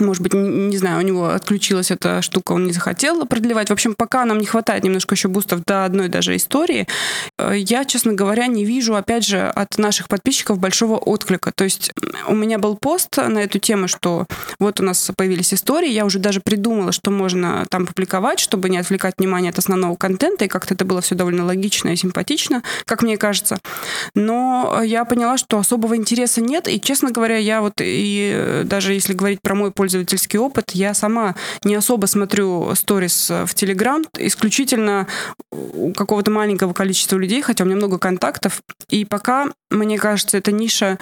может 0.00 0.22
быть, 0.22 0.34
не 0.34 0.76
знаю, 0.76 0.98
у 0.98 1.02
него 1.02 1.28
отключилась 1.28 1.90
эта 1.90 2.22
штука, 2.22 2.52
он 2.52 2.64
не 2.64 2.72
захотел 2.72 3.24
продлевать. 3.26 3.68
В 3.68 3.72
общем, 3.72 3.94
пока 3.94 4.24
нам 4.24 4.38
не 4.38 4.46
хватает 4.46 4.84
немножко 4.84 5.14
еще 5.14 5.28
бустов 5.28 5.64
до 5.64 5.84
одной 5.84 6.08
даже 6.08 6.36
истории, 6.36 6.86
э, 7.38 7.54
я, 7.56 7.84
честно 7.84 8.12
говоря, 8.12 8.46
не 8.46 8.64
вижу, 8.64 8.94
опять 8.94 9.26
же, 9.26 9.40
от 9.40 9.78
наших 9.78 10.08
подписчиков 10.08 10.58
большого 10.58 10.96
отклика. 10.96 11.52
То 11.52 11.64
есть 11.64 11.92
у 12.26 12.34
меня 12.34 12.58
был 12.58 12.76
пост 12.76 13.16
на 13.16 13.38
эту 13.38 13.58
тему, 13.58 13.88
что 13.88 14.26
вот 14.58 14.80
у 14.80 14.82
нас 14.82 15.10
появились 15.16 15.54
истории, 15.54 15.90
я 15.90 16.04
уже 16.04 16.18
даже 16.18 16.40
придумала, 16.40 16.92
что 16.92 17.10
можно 17.10 17.66
там 17.70 17.86
публиковать, 17.86 18.40
чтобы 18.40 18.68
не 18.68 18.78
отвлекать 18.78 19.14
внимание 19.18 19.50
от 19.50 19.58
основного 19.58 19.96
контента, 19.96 20.44
и 20.44 20.48
как-то 20.48 20.74
это 20.74 20.84
было 20.84 21.00
все 21.00 21.14
довольно 21.14 21.44
логично 21.44 21.88
и 21.90 21.96
симпатично, 21.96 22.62
как 22.84 23.02
мне 23.02 23.16
кажется. 23.16 23.58
Но 24.14 24.80
я 24.82 25.04
поняла, 25.04 25.36
что 25.38 25.58
особого 25.58 25.96
интереса 25.96 26.40
нет, 26.40 26.68
и, 26.68 26.80
честно 26.80 27.10
говоря, 27.10 27.36
я 27.36 27.60
вот 27.60 27.74
и 27.80 28.32
э, 28.34 28.62
даже 28.64 28.94
если 28.94 29.12
говорить 29.12 29.40
про 29.42 29.54
мой 29.54 29.70
пользовательский 29.90 30.38
опыт, 30.38 30.70
я 30.70 30.94
сама 30.94 31.34
не 31.64 31.74
особо 31.74 32.06
смотрю 32.06 32.72
сторис 32.76 33.28
в 33.28 33.54
Телеграм, 33.54 34.04
исключительно 34.16 35.08
у 35.50 35.92
какого-то 35.92 36.30
маленького 36.30 36.72
количества 36.72 37.16
людей, 37.16 37.42
хотя 37.42 37.64
у 37.64 37.66
меня 37.66 37.76
много 37.76 37.98
контактов, 37.98 38.62
и 38.88 39.04
пока, 39.04 39.48
мне 39.70 39.98
кажется, 39.98 40.38
эта 40.38 40.52
ниша, 40.52 40.98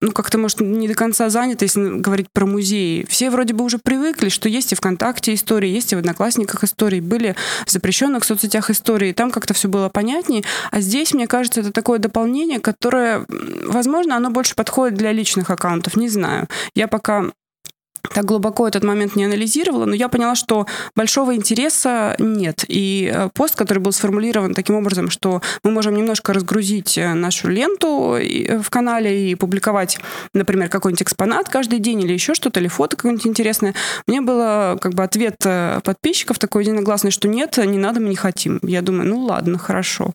ну, 0.00 0.10
как-то, 0.10 0.36
может, 0.36 0.60
не 0.60 0.88
до 0.88 0.94
конца 0.94 1.30
занята, 1.30 1.64
если 1.64 2.00
говорить 2.00 2.26
про 2.32 2.44
музеи. 2.44 3.06
Все 3.08 3.30
вроде 3.30 3.54
бы 3.54 3.64
уже 3.64 3.78
привыкли, 3.78 4.30
что 4.30 4.48
есть 4.48 4.72
и 4.72 4.74
ВКонтакте 4.74 5.34
истории, 5.34 5.68
есть 5.68 5.92
и 5.92 5.96
в 5.96 6.00
Одноклассниках 6.00 6.64
истории, 6.64 7.00
были 7.00 7.36
в 7.66 7.70
запрещенных 7.70 8.24
соцсетях 8.24 8.70
истории, 8.70 9.12
там 9.12 9.30
как-то 9.30 9.54
все 9.54 9.68
было 9.68 9.88
понятнее, 9.88 10.42
а 10.72 10.80
здесь, 10.80 11.14
мне 11.14 11.28
кажется, 11.28 11.60
это 11.60 11.70
такое 11.70 12.00
дополнение, 12.00 12.58
которое, 12.58 13.24
возможно, 13.28 14.16
оно 14.16 14.30
больше 14.30 14.56
подходит 14.56 14.98
для 14.98 15.12
личных 15.12 15.50
аккаунтов, 15.50 15.96
не 15.96 16.08
знаю. 16.08 16.48
Я 16.74 16.88
пока 16.88 17.30
так 18.02 18.24
глубоко 18.24 18.66
этот 18.66 18.84
момент 18.84 19.16
не 19.16 19.24
анализировала, 19.24 19.84
но 19.84 19.94
я 19.94 20.08
поняла, 20.08 20.34
что 20.34 20.66
большого 20.94 21.34
интереса 21.34 22.16
нет. 22.18 22.64
И 22.68 23.10
э, 23.12 23.28
пост, 23.34 23.56
который 23.56 23.78
был 23.78 23.92
сформулирован 23.92 24.54
таким 24.54 24.76
образом, 24.76 25.10
что 25.10 25.42
мы 25.62 25.70
можем 25.70 25.94
немножко 25.94 26.32
разгрузить 26.32 26.98
э, 26.98 27.14
нашу 27.14 27.48
ленту 27.48 28.14
э, 28.14 28.58
в 28.58 28.70
канале 28.70 29.30
и 29.30 29.34
публиковать, 29.34 29.98
например, 30.34 30.68
какой-нибудь 30.68 31.02
экспонат 31.02 31.48
каждый 31.48 31.78
день 31.78 32.00
или 32.00 32.12
еще 32.12 32.34
что-то, 32.34 32.60
или 32.60 32.68
фото 32.68 32.96
какое-нибудь 32.96 33.26
интересное, 33.26 33.74
мне 34.06 34.20
было 34.20 34.78
как 34.80 34.94
бы 34.94 35.02
ответ 35.02 35.36
подписчиков 35.38 36.38
такой 36.38 36.64
единогласный, 36.64 37.10
что 37.10 37.28
нет, 37.28 37.56
не 37.58 37.78
надо, 37.78 38.00
мы 38.00 38.08
не 38.08 38.16
хотим. 38.16 38.58
Я 38.62 38.82
думаю, 38.82 39.08
ну 39.08 39.20
ладно, 39.20 39.58
хорошо. 39.58 40.12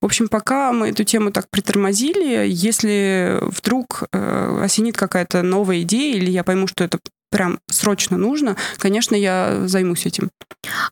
В 0.00 0.04
общем, 0.04 0.28
пока 0.28 0.72
мы 0.72 0.88
эту 0.88 1.04
тему 1.04 1.30
так 1.30 1.48
притормозили, 1.50 2.46
если 2.48 3.38
вдруг 3.42 4.04
осенит 4.12 4.96
какая-то 4.96 5.42
новая 5.42 5.82
идея, 5.82 6.16
или 6.16 6.30
я 6.30 6.44
пойму, 6.44 6.66
что 6.66 6.84
это 6.84 6.98
прям 7.36 7.58
срочно 7.70 8.16
нужно, 8.16 8.56
конечно, 8.78 9.14
я 9.14 9.64
займусь 9.66 10.06
этим. 10.06 10.30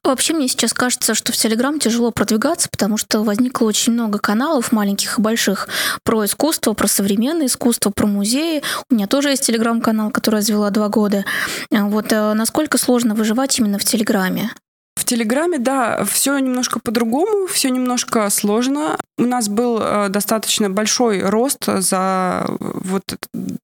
Вообще, 0.03 0.35
мне 0.35 0.47
сейчас 0.47 0.75
кажется, 0.75 1.15
что 1.15 1.33
в 1.33 1.37
Телеграм 1.37 1.79
тяжело 1.79 2.11
продвигаться, 2.11 2.69
потому 2.69 2.99
что 2.99 3.25
возникло 3.25 3.65
очень 3.65 3.95
много 3.95 4.19
каналов, 4.19 4.71
маленьких 4.71 5.19
и 5.19 5.23
больших, 5.23 5.69
про 6.03 6.27
искусство, 6.27 6.75
про 6.75 6.87
современное 6.87 7.47
искусство, 7.47 7.91
про 7.91 8.07
музеи. 8.07 8.63
У 8.91 8.95
меня 8.95 9.07
тоже 9.07 9.31
есть 9.31 9.47
Телеграм-канал, 9.47 10.11
который 10.11 10.35
я 10.35 10.41
развела 10.41 10.69
два 10.69 10.91
года. 10.91 11.25
Вот 11.71 12.13
э, 12.13 12.35
насколько 12.35 12.77
сложно 12.77 13.15
выживать 13.15 13.59
именно 13.59 13.79
в 13.79 13.85
Телеграме? 13.85 14.51
Телеграме, 15.05 15.59
да, 15.59 16.05
все 16.05 16.39
немножко 16.39 16.81
по-другому, 16.81 17.47
все 17.47 17.71
немножко 17.71 18.29
сложно. 18.31 18.97
У 19.19 19.25
нас 19.25 19.49
был 19.49 19.79
э, 19.81 20.09
достаточно 20.09 20.71
большой 20.71 21.23
рост 21.23 21.65
за 21.67 22.47
вот 22.53 23.03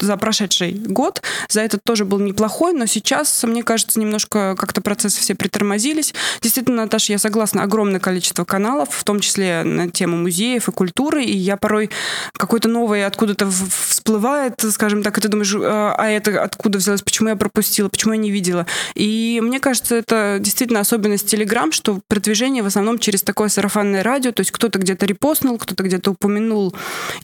за 0.01 0.17
прошедший 0.17 0.73
год. 0.73 1.23
За 1.49 1.61
этот 1.61 1.83
тоже 1.85 2.05
был 2.05 2.19
неплохой, 2.19 2.73
но 2.73 2.87
сейчас, 2.87 3.43
мне 3.45 3.63
кажется, 3.63 4.01
немножко 4.01 4.55
как-то 4.59 4.81
процессы 4.81 5.21
все 5.21 5.35
притормозились. 5.35 6.15
Действительно, 6.41 6.85
Наташа, 6.85 7.13
я 7.13 7.19
согласна, 7.19 7.63
огромное 7.63 8.01
количество 8.01 8.45
каналов, 8.45 8.89
в 8.91 9.05
том 9.05 9.21
числе 9.21 9.63
на 9.65 9.91
тему 9.91 10.17
музеев 10.17 10.69
и 10.69 10.73
культуры, 10.73 11.25
и 11.25 11.37
я 11.37 11.57
порой 11.57 11.91
какой-то 12.33 12.69
новый 12.69 13.05
откуда-то 13.07 13.51
всплывает, 13.51 14.61
скажем 14.71 15.03
так, 15.03 15.19
и 15.19 15.21
ты 15.21 15.29
думаешь, 15.29 15.55
э, 15.55 15.59
а 15.61 16.09
это 16.09 16.43
откуда 16.43 16.79
взялось, 16.79 17.03
почему 17.03 17.31
я 17.31 17.37
пропустила, 17.37 17.89
почему 17.89 18.13
я 18.13 18.19
не 18.19 18.31
видела. 18.31 18.67
И 18.95 19.41
мне 19.43 19.61
кажется, 19.61 19.97
это 19.97 20.39
действительно 20.41 20.81
особенность 20.81 21.30
Телеграм, 21.31 21.71
что 21.71 22.01
продвижение 22.09 22.61
в 22.61 22.67
основном 22.67 22.99
через 22.99 23.23
такое 23.23 23.49
сарафанное 23.49 24.03
радио, 24.03 24.33
то 24.33 24.41
есть 24.41 24.51
кто-то 24.51 24.81
где-то 24.81 25.07
репостнул, 25.07 25.59
кто-то 25.59 25.85
где-то 25.85 26.11
упомянул 26.11 26.75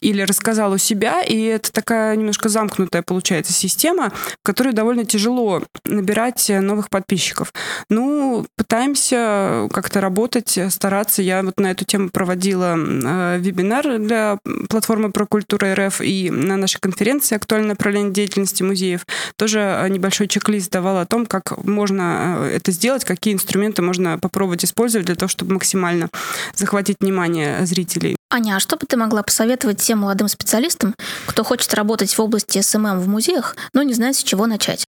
или 0.01 0.23
рассказал 0.23 0.71
у 0.71 0.79
себя, 0.79 1.23
и 1.23 1.43
это 1.43 1.73
такая 1.73 2.15
немножко 2.15 2.49
замкнутая 2.49 3.03
получается 3.03 3.53
система, 3.53 4.11
в 4.11 4.45
которой 4.45 4.73
довольно 4.73 5.05
тяжело 5.05 5.61
набирать 5.85 6.49
новых 6.49 6.89
подписчиков. 6.89 7.53
Ну, 7.91 8.47
пытаемся 8.57 9.67
как-то 9.73 10.01
работать, 10.01 10.57
стараться. 10.69 11.21
Я 11.23 11.43
вот 11.43 11.59
на 11.59 11.73
эту 11.73 11.85
тему 11.85 12.11
проводила 12.11 12.77
э, 12.77 13.39
вебинар 13.41 13.99
для 13.99 14.39
платформы 14.69 15.11
про 15.11 15.27
культуру 15.27 15.67
РФ 15.75 16.01
и 16.01 16.31
на 16.31 16.57
нашей 16.57 16.79
конференции 16.79 17.35
«Актуальное 17.35 17.71
направление 17.71 18.13
деятельности 18.13 18.63
музеев» 18.63 19.05
тоже 19.35 19.85
небольшой 19.91 20.29
чек-лист 20.29 20.71
давала 20.71 21.01
о 21.01 21.07
том, 21.07 21.27
как 21.27 21.65
можно 21.65 22.37
э, 22.39 22.59
это 22.59 22.71
сделать, 22.71 23.05
какие 23.05 23.35
инструменты 23.35 23.83
можно 23.83 23.96
попробовать 24.21 24.65
использовать 24.65 25.07
для 25.07 25.15
того, 25.15 25.29
чтобы 25.29 25.55
максимально 25.55 26.09
захватить 26.55 26.97
внимание 27.01 27.65
зрителей. 27.67 28.17
Аня, 28.31 28.57
а 28.57 28.61
что 28.61 28.77
бы 28.77 28.87
ты 28.87 28.97
могла 28.97 29.23
посоветовать 29.23 29.81
тем 29.81 30.01
молодым 30.01 30.29
специалистам, 30.29 30.95
кто 31.27 31.45
хочет 31.45 31.73
работать 31.75 32.13
в 32.13 32.21
области 32.21 32.61
SMM 32.61 33.01
в 33.01 33.09
музеях, 33.09 33.57
но 33.73 33.83
не 33.83 33.95
знает, 33.95 34.17
с 34.17 34.23
чего 34.23 34.47
начать? 34.47 34.85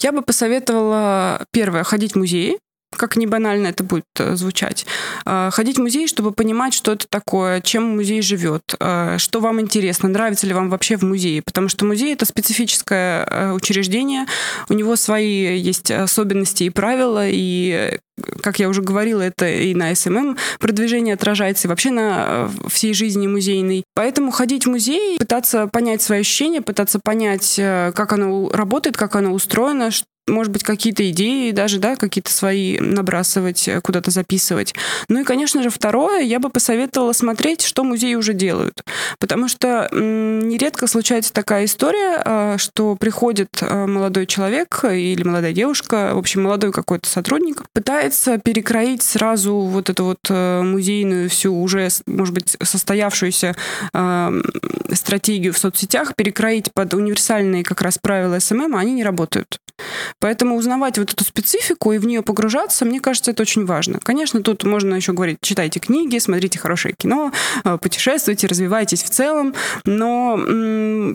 Я 0.00 0.12
бы 0.12 0.22
посоветовала, 0.22 1.46
первое, 1.52 1.84
ходить 1.84 2.12
в 2.12 2.18
музеи, 2.18 2.58
как 2.96 3.16
не 3.16 3.26
банально 3.26 3.68
это 3.68 3.84
будет 3.84 4.04
э, 4.18 4.36
звучать, 4.36 4.86
э, 5.26 5.50
ходить 5.52 5.78
в 5.78 5.82
музей, 5.82 6.08
чтобы 6.08 6.32
понимать, 6.32 6.74
что 6.74 6.92
это 6.92 7.06
такое, 7.08 7.60
чем 7.60 7.96
музей 7.96 8.22
живет, 8.22 8.62
э, 8.78 9.16
что 9.18 9.40
вам 9.40 9.60
интересно, 9.60 10.08
нравится 10.08 10.46
ли 10.46 10.54
вам 10.54 10.70
вообще 10.70 10.96
в 10.96 11.02
музее, 11.02 11.42
потому 11.42 11.68
что 11.68 11.84
музей 11.84 12.14
это 12.14 12.24
специфическое 12.24 13.52
учреждение, 13.52 14.26
у 14.68 14.74
него 14.74 14.96
свои 14.96 15.58
есть 15.58 15.90
особенности 15.90 16.64
и 16.64 16.70
правила, 16.70 17.26
и 17.26 17.98
как 18.42 18.58
я 18.58 18.68
уже 18.68 18.82
говорила, 18.82 19.22
это 19.22 19.48
и 19.48 19.74
на 19.74 19.94
SMM 19.94 20.36
продвижение 20.58 21.14
отражается, 21.14 21.66
и 21.66 21.68
вообще 21.68 21.90
на 21.90 22.50
всей 22.68 22.94
жизни 22.94 23.26
музейной. 23.26 23.84
Поэтому 23.94 24.30
ходить 24.30 24.66
в 24.66 24.70
музей, 24.70 25.18
пытаться 25.18 25.66
понять 25.66 26.02
свои 26.02 26.20
ощущения, 26.20 26.62
пытаться 26.62 27.00
понять, 27.02 27.54
как 27.56 28.12
оно 28.12 28.48
работает, 28.50 28.96
как 28.96 29.16
оно 29.16 29.32
устроено, 29.32 29.90
может 30.26 30.52
быть, 30.52 30.62
какие-то 30.62 31.08
идеи 31.10 31.50
даже, 31.50 31.78
да, 31.78 31.96
какие-то 31.96 32.30
свои 32.30 32.78
набрасывать, 32.78 33.68
э, 33.68 33.80
куда-то 33.80 34.10
записывать. 34.10 34.74
Ну 35.08 35.20
и, 35.20 35.24
конечно 35.24 35.62
же, 35.62 35.68
второе, 35.70 36.20
я 36.20 36.38
бы 36.38 36.48
посоветовала 36.48 37.12
смотреть, 37.12 37.62
что 37.62 37.84
музеи 37.84 38.14
уже 38.14 38.32
делают. 38.32 38.82
Потому 39.18 39.48
что 39.48 39.88
нередко 39.92 40.86
случается 40.86 41.32
такая 41.32 41.66
история, 41.66 42.22
э, 42.24 42.56
что 42.58 42.96
приходит 42.96 43.48
э, 43.60 43.86
молодой 43.86 44.26
человек 44.26 44.84
или 44.84 45.22
молодая 45.22 45.52
девушка, 45.52 46.12
в 46.14 46.18
общем, 46.18 46.44
молодой 46.44 46.72
какой-то 46.72 47.08
сотрудник, 47.08 47.62
пытается 47.74 48.03
перекроить 48.44 49.02
сразу 49.02 49.56
вот 49.56 49.90
эту 49.90 50.04
вот 50.04 50.30
музейную 50.30 51.28
всю 51.28 51.54
уже, 51.54 51.88
может 52.06 52.34
быть, 52.34 52.56
состоявшуюся 52.62 53.54
стратегию 54.92 55.52
в 55.52 55.58
соцсетях, 55.58 56.14
перекроить 56.16 56.72
под 56.72 56.94
универсальные 56.94 57.64
как 57.64 57.82
раз 57.82 57.98
правила 57.98 58.38
SMM, 58.38 58.76
а 58.76 58.80
они 58.80 58.92
не 58.92 59.04
работают. 59.04 59.58
Поэтому 60.20 60.56
узнавать 60.56 60.98
вот 60.98 61.12
эту 61.12 61.24
специфику 61.24 61.92
и 61.92 61.98
в 61.98 62.06
нее 62.06 62.22
погружаться, 62.22 62.84
мне 62.84 63.00
кажется, 63.00 63.32
это 63.32 63.42
очень 63.42 63.66
важно. 63.66 63.98
Конечно, 63.98 64.42
тут 64.42 64.64
можно 64.64 64.94
еще 64.94 65.12
говорить, 65.12 65.38
читайте 65.40 65.80
книги, 65.80 66.18
смотрите 66.18 66.58
хорошее 66.58 66.94
кино, 66.96 67.32
э, 67.64 67.78
путешествуйте, 67.78 68.46
развивайтесь 68.46 69.02
в 69.02 69.10
целом, 69.10 69.54
но 69.84 70.36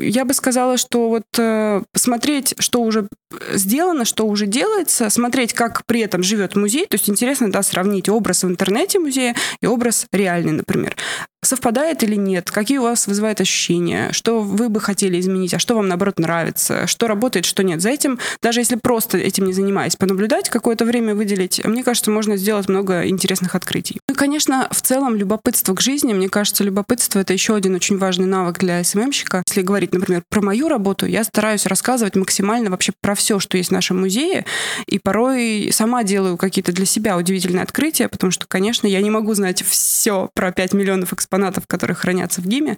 я 0.01 0.25
бы 0.25 0.33
сказала, 0.33 0.77
что 0.77 1.09
вот 1.09 1.23
э, 1.37 1.81
смотреть, 1.95 2.55
что 2.59 2.81
уже 2.81 3.07
сделано, 3.53 4.05
что 4.05 4.25
уже 4.25 4.45
делается, 4.45 5.09
смотреть, 5.09 5.53
как 5.53 5.85
при 5.85 6.01
этом 6.01 6.23
живет 6.23 6.55
музей, 6.55 6.85
то 6.87 6.95
есть 6.95 7.09
интересно, 7.09 7.51
да, 7.51 7.63
сравнить 7.63 8.09
образ 8.09 8.43
в 8.43 8.47
интернете 8.47 8.99
музея 8.99 9.35
и 9.61 9.65
образ 9.65 10.07
реальный, 10.11 10.53
например. 10.53 10.95
Совпадает 11.41 12.03
или 12.03 12.15
нет? 12.15 12.51
Какие 12.51 12.79
у 12.79 12.83
вас 12.83 13.07
вызывают 13.07 13.39
ощущения? 13.39 14.11
Что 14.11 14.41
вы 14.41 14.67
бы 14.67 14.81
хотели 14.81 15.17
изменить? 15.21 15.53
А 15.53 15.59
что 15.59 15.75
вам, 15.75 15.87
наоборот, 15.87 16.19
нравится? 16.19 16.85
Что 16.85 17.07
работает, 17.07 17.45
что 17.45 17.63
нет? 17.63 17.81
За 17.81 17.89
этим, 17.89 18.19
даже 18.41 18.59
если 18.59 18.75
просто 18.75 19.17
этим 19.17 19.45
не 19.45 19.53
занимаясь, 19.53 19.95
понаблюдать, 19.95 20.49
какое-то 20.49 20.83
время 20.83 21.15
выделить, 21.15 21.63
мне 21.63 21.83
кажется, 21.83 22.11
можно 22.11 22.35
сделать 22.35 22.67
много 22.67 23.07
интересных 23.07 23.55
открытий. 23.55 24.01
Ну, 24.09 24.15
конечно, 24.15 24.67
в 24.69 24.81
целом 24.81 25.15
любопытство 25.15 25.73
к 25.73 25.81
жизни, 25.81 26.13
мне 26.13 26.27
кажется, 26.27 26.65
любопытство— 26.65 27.19
это 27.21 27.31
еще 27.31 27.55
один 27.55 27.73
очень 27.73 27.97
важный 27.97 28.25
навык 28.25 28.59
для 28.59 28.83
СММщика. 28.83 29.43
Если 29.47 29.61
говорить, 29.61 29.93
например, 29.93 30.23
про 30.29 30.41
мою 30.41 30.67
работу, 30.67 31.05
я 31.05 31.23
стараюсь 31.23 31.65
рассказывать 31.65 32.17
максимально 32.17 32.69
вообще 32.69 32.91
про 32.99 33.15
все, 33.19 33.39
что 33.39 33.57
есть 33.57 33.69
в 33.69 33.73
нашем 33.73 33.99
музее, 33.99 34.45
и 34.87 34.97
порой 34.97 35.69
сама 35.71 36.03
делаю 36.03 36.37
какие-то 36.37 36.71
для 36.71 36.85
себя 36.85 37.17
удивительные 37.17 37.63
открытия, 37.63 38.07
потому 38.07 38.31
что, 38.31 38.47
конечно, 38.47 38.87
я 38.87 39.01
не 39.01 39.09
могу 39.09 39.33
знать 39.33 39.61
все 39.61 40.29
про 40.33 40.51
5 40.51 40.73
миллионов 40.73 41.13
экспонатов, 41.13 41.67
которые 41.67 41.95
хранятся 41.95 42.41
в 42.41 42.45
ГИМе. 42.45 42.77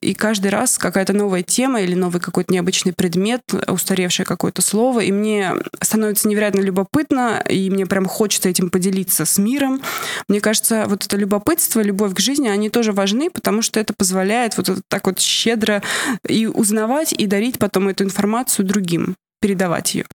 И 0.00 0.14
каждый 0.14 0.50
раз 0.50 0.78
какая-то 0.78 1.12
новая 1.12 1.42
тема 1.42 1.80
или 1.80 1.94
новый 1.94 2.20
какой-то 2.20 2.52
необычный 2.52 2.92
предмет, 2.92 3.42
устаревшее 3.68 4.26
какое-то 4.26 4.62
слово. 4.62 5.00
И 5.00 5.12
мне 5.12 5.54
становится 5.80 6.28
невероятно 6.28 6.60
любопытно, 6.60 7.42
и 7.48 7.70
мне 7.70 7.86
прям 7.86 8.06
хочется 8.06 8.48
этим 8.48 8.70
поделиться 8.70 9.24
с 9.24 9.38
миром. 9.38 9.80
Мне 10.28 10.40
кажется, 10.40 10.84
вот 10.88 11.04
это 11.04 11.16
любопытство, 11.16 11.80
любовь 11.80 12.14
к 12.14 12.20
жизни, 12.20 12.48
они 12.48 12.68
тоже 12.68 12.92
важны, 12.92 13.30
потому 13.30 13.62
что 13.62 13.78
это 13.78 13.92
позволяет 13.92 14.56
вот 14.56 14.68
так 14.88 15.06
вот 15.06 15.20
щедро 15.20 15.82
и 16.26 16.46
узнавать, 16.46 17.12
и 17.12 17.26
дарить 17.26 17.58
потом 17.58 17.88
эту 17.88 18.04
информацию 18.04 18.66
другим, 18.66 19.14
передавать 19.40 19.94
ее. 19.94 20.06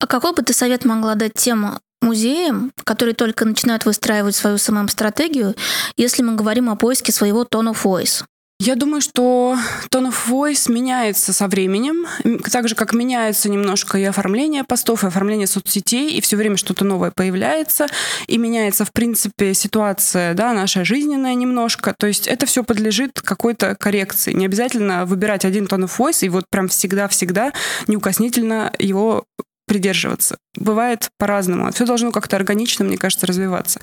А 0.00 0.06
какой 0.06 0.32
бы 0.34 0.42
ты 0.42 0.52
совет 0.52 0.84
могла 0.84 1.14
дать 1.14 1.34
тем 1.34 1.80
музеям, 2.00 2.72
которые 2.84 3.14
только 3.14 3.44
начинают 3.44 3.84
выстраивать 3.84 4.36
свою 4.36 4.58
СММ-стратегию, 4.58 5.54
если 5.96 6.22
мы 6.22 6.36
говорим 6.36 6.70
о 6.70 6.76
поиске 6.76 7.12
своего 7.12 7.42
tone 7.42 7.72
of 7.72 7.82
voice? 7.82 8.24
Я 8.60 8.74
думаю, 8.74 9.00
что 9.00 9.56
tone 9.88 10.10
of 10.10 10.16
voice 10.28 10.70
меняется 10.70 11.32
со 11.32 11.46
временем, 11.46 12.06
так 12.50 12.66
же, 12.68 12.74
как 12.74 12.92
меняется 12.92 13.48
немножко 13.48 13.98
и 13.98 14.02
оформление 14.02 14.64
постов, 14.64 15.04
и 15.04 15.06
оформление 15.06 15.46
соцсетей, 15.46 16.10
и 16.10 16.20
все 16.20 16.36
время 16.36 16.56
что-то 16.56 16.84
новое 16.84 17.12
появляется, 17.14 17.86
и 18.26 18.36
меняется, 18.36 18.84
в 18.84 18.90
принципе, 18.92 19.54
ситуация, 19.54 20.34
да, 20.34 20.52
наша 20.54 20.84
жизненная 20.84 21.34
немножко. 21.34 21.94
То 21.96 22.08
есть 22.08 22.26
это 22.26 22.46
все 22.46 22.64
подлежит 22.64 23.20
какой-то 23.20 23.76
коррекции. 23.76 24.32
Не 24.32 24.46
обязательно 24.46 25.06
выбирать 25.06 25.44
один 25.44 25.66
tone 25.66 25.84
of 25.84 25.96
voice 25.96 26.26
и 26.26 26.28
вот 26.28 26.46
прям 26.50 26.66
всегда-всегда 26.66 27.52
неукоснительно 27.86 28.72
его 28.80 29.24
придерживаться. 29.68 30.36
Бывает 30.56 31.10
по-разному. 31.16 31.70
Все 31.70 31.86
должно 31.86 32.10
как-то 32.10 32.34
органично, 32.34 32.84
мне 32.84 32.96
кажется, 32.96 33.26
развиваться. 33.26 33.78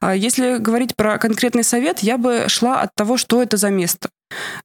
А 0.00 0.14
если 0.14 0.58
говорить 0.58 0.96
про 0.96 1.16
конкретный 1.16 1.64
совет, 1.64 2.00
я 2.00 2.18
бы 2.18 2.44
шла 2.48 2.82
от 2.82 2.94
того, 2.94 3.16
что 3.16 3.42
это 3.42 3.56
за 3.56 3.70
место 3.70 4.10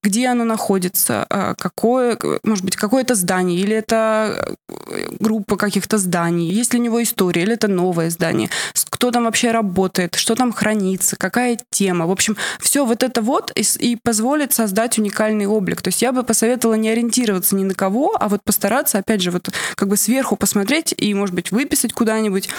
где 0.01 0.27
оно 0.27 0.43
находится, 0.43 1.25
а, 1.29 1.55
какое, 1.55 2.17
может 2.43 2.65
быть, 2.65 2.75
какое-то 2.75 3.15
здание, 3.15 3.59
или 3.59 3.75
это 3.75 4.55
э, 4.69 5.07
группа 5.19 5.55
каких-то 5.57 5.97
зданий, 5.97 6.49
есть 6.49 6.73
ли 6.73 6.79
у 6.79 6.83
него 6.83 7.01
история, 7.01 7.43
или 7.43 7.53
это 7.53 7.67
новое 7.67 8.09
здание, 8.09 8.49
кто 8.89 9.11
там 9.11 9.25
вообще 9.25 9.51
работает, 9.51 10.15
что 10.15 10.35
там 10.35 10.53
хранится, 10.53 11.15
какая 11.17 11.57
тема. 11.71 12.07
В 12.07 12.11
общем, 12.11 12.37
все 12.59 12.85
вот 12.85 13.03
это 13.03 13.21
вот 13.21 13.51
и, 13.55 13.63
и 13.79 13.97
позволит 14.01 14.53
создать 14.53 14.97
уникальный 14.97 15.45
облик. 15.45 15.81
То 15.81 15.89
есть 15.89 16.01
я 16.01 16.11
бы 16.11 16.23
посоветовала 16.23 16.75
не 16.75 16.89
ориентироваться 16.89 17.55
ни 17.55 17.63
на 17.63 17.73
кого, 17.73 18.15
а 18.19 18.29
вот 18.29 18.43
постараться, 18.43 18.99
опять 18.99 19.21
же, 19.21 19.31
вот 19.31 19.49
как 19.75 19.89
бы 19.89 19.97
сверху 19.97 20.35
посмотреть 20.35 20.93
и, 20.97 21.13
может 21.13 21.35
быть, 21.35 21.51
выписать 21.51 21.93
куда-нибудь 21.93 22.49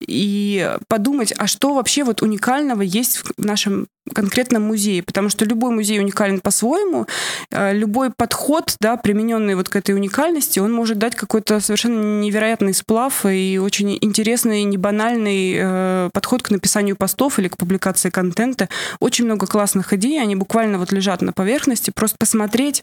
и 0.00 0.76
подумать, 0.88 1.32
а 1.38 1.46
что 1.46 1.74
вообще 1.74 2.04
вот 2.04 2.22
уникального 2.22 2.82
есть 2.82 3.18
в 3.18 3.32
нашем 3.36 3.86
конкретном 4.14 4.62
музее, 4.62 5.02
потому 5.02 5.28
что 5.28 5.44
любой 5.44 5.70
музей 5.70 6.00
уникален 6.00 6.40
по-своему, 6.40 7.06
э, 7.50 7.72
любой 7.72 8.10
подход, 8.10 8.76
да, 8.80 8.96
примененный 8.96 9.54
вот 9.54 9.68
к 9.68 9.76
этой 9.76 9.94
уникальности, 9.94 10.58
он 10.58 10.72
может 10.72 10.98
дать 10.98 11.14
какой-то 11.14 11.60
совершенно 11.60 12.20
невероятный 12.20 12.74
сплав 12.74 13.24
и 13.26 13.58
очень 13.62 13.96
интересный, 14.00 14.64
небанальный 14.64 15.54
э, 15.56 16.10
подход 16.12 16.42
к 16.42 16.50
написанию 16.50 16.96
постов 16.96 17.38
или 17.38 17.48
к 17.48 17.56
публикации 17.56 18.10
контента. 18.10 18.68
Очень 19.00 19.26
много 19.26 19.46
классных 19.46 19.92
идей, 19.92 20.20
они 20.20 20.36
буквально 20.36 20.78
вот 20.78 20.92
лежат 20.92 21.22
на 21.22 21.32
поверхности, 21.32 21.90
просто 21.90 22.16
посмотреть 22.18 22.82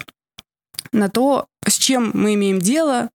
на 0.92 1.10
то, 1.10 1.48
с 1.68 1.74
чем 1.78 2.12
мы 2.14 2.36
имеем 2.36 2.60
дело, 2.60 3.10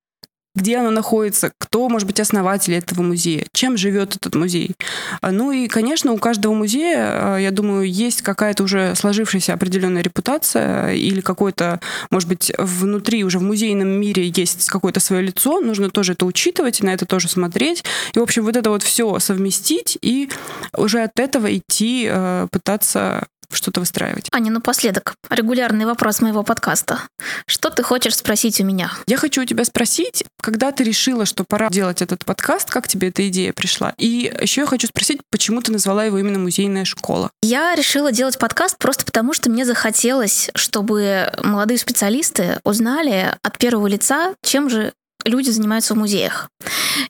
где 0.54 0.76
оно 0.76 0.90
находится, 0.90 1.52
кто, 1.58 1.88
может 1.88 2.06
быть, 2.06 2.20
основатель 2.20 2.74
этого 2.74 3.02
музея, 3.02 3.46
чем 3.52 3.76
живет 3.76 4.16
этот 4.16 4.34
музей. 4.34 4.72
А, 5.20 5.32
ну 5.32 5.50
и, 5.50 5.66
конечно, 5.66 6.12
у 6.12 6.18
каждого 6.18 6.54
музея, 6.54 7.34
а, 7.34 7.38
я 7.38 7.50
думаю, 7.50 7.90
есть 7.90 8.22
какая-то 8.22 8.62
уже 8.62 8.94
сложившаяся 8.94 9.54
определенная 9.54 10.02
репутация 10.02 10.92
или 10.92 11.20
какой-то, 11.20 11.80
может 12.10 12.28
быть, 12.28 12.52
внутри 12.56 13.24
уже 13.24 13.38
в 13.38 13.42
музейном 13.42 13.88
мире 13.88 14.32
есть 14.34 14.68
какое-то 14.68 15.00
свое 15.00 15.22
лицо, 15.22 15.60
нужно 15.60 15.90
тоже 15.90 16.12
это 16.12 16.24
учитывать, 16.24 16.82
на 16.82 16.94
это 16.94 17.04
тоже 17.04 17.28
смотреть. 17.28 17.84
И, 18.14 18.18
в 18.18 18.22
общем, 18.22 18.44
вот 18.44 18.56
это 18.56 18.70
вот 18.70 18.82
все 18.82 19.18
совместить 19.18 19.98
и 20.02 20.30
уже 20.76 21.02
от 21.02 21.18
этого 21.18 21.54
идти 21.56 22.08
а, 22.10 22.46
пытаться 22.48 23.26
что-то 23.54 23.80
выстраивать. 23.80 24.28
Аня, 24.32 24.50
напоследок, 24.50 25.14
регулярный 25.30 25.86
вопрос 25.86 26.20
моего 26.20 26.42
подкаста. 26.42 27.00
Что 27.46 27.70
ты 27.70 27.82
хочешь 27.82 28.16
спросить 28.16 28.60
у 28.60 28.64
меня? 28.64 28.92
Я 29.06 29.16
хочу 29.16 29.42
у 29.42 29.44
тебя 29.44 29.64
спросить, 29.64 30.24
когда 30.40 30.72
ты 30.72 30.84
решила, 30.84 31.26
что 31.26 31.44
пора 31.44 31.68
делать 31.70 32.02
этот 32.02 32.24
подкаст, 32.24 32.70
как 32.70 32.88
тебе 32.88 33.08
эта 33.08 33.26
идея 33.28 33.52
пришла? 33.52 33.94
И 33.98 34.32
еще 34.40 34.62
я 34.62 34.66
хочу 34.66 34.86
спросить, 34.86 35.20
почему 35.30 35.62
ты 35.62 35.72
назвала 35.72 36.04
его 36.04 36.18
именно 36.18 36.38
«Музейная 36.38 36.84
школа»? 36.84 37.30
Я 37.42 37.74
решила 37.74 38.12
делать 38.12 38.38
подкаст 38.38 38.78
просто 38.78 39.04
потому, 39.04 39.32
что 39.32 39.50
мне 39.50 39.64
захотелось, 39.64 40.50
чтобы 40.54 41.32
молодые 41.42 41.78
специалисты 41.78 42.60
узнали 42.64 43.34
от 43.42 43.58
первого 43.58 43.86
лица, 43.86 44.34
чем 44.42 44.68
же 44.68 44.92
люди 45.24 45.50
занимаются 45.50 45.94
в 45.94 45.98
музеях. 45.98 46.48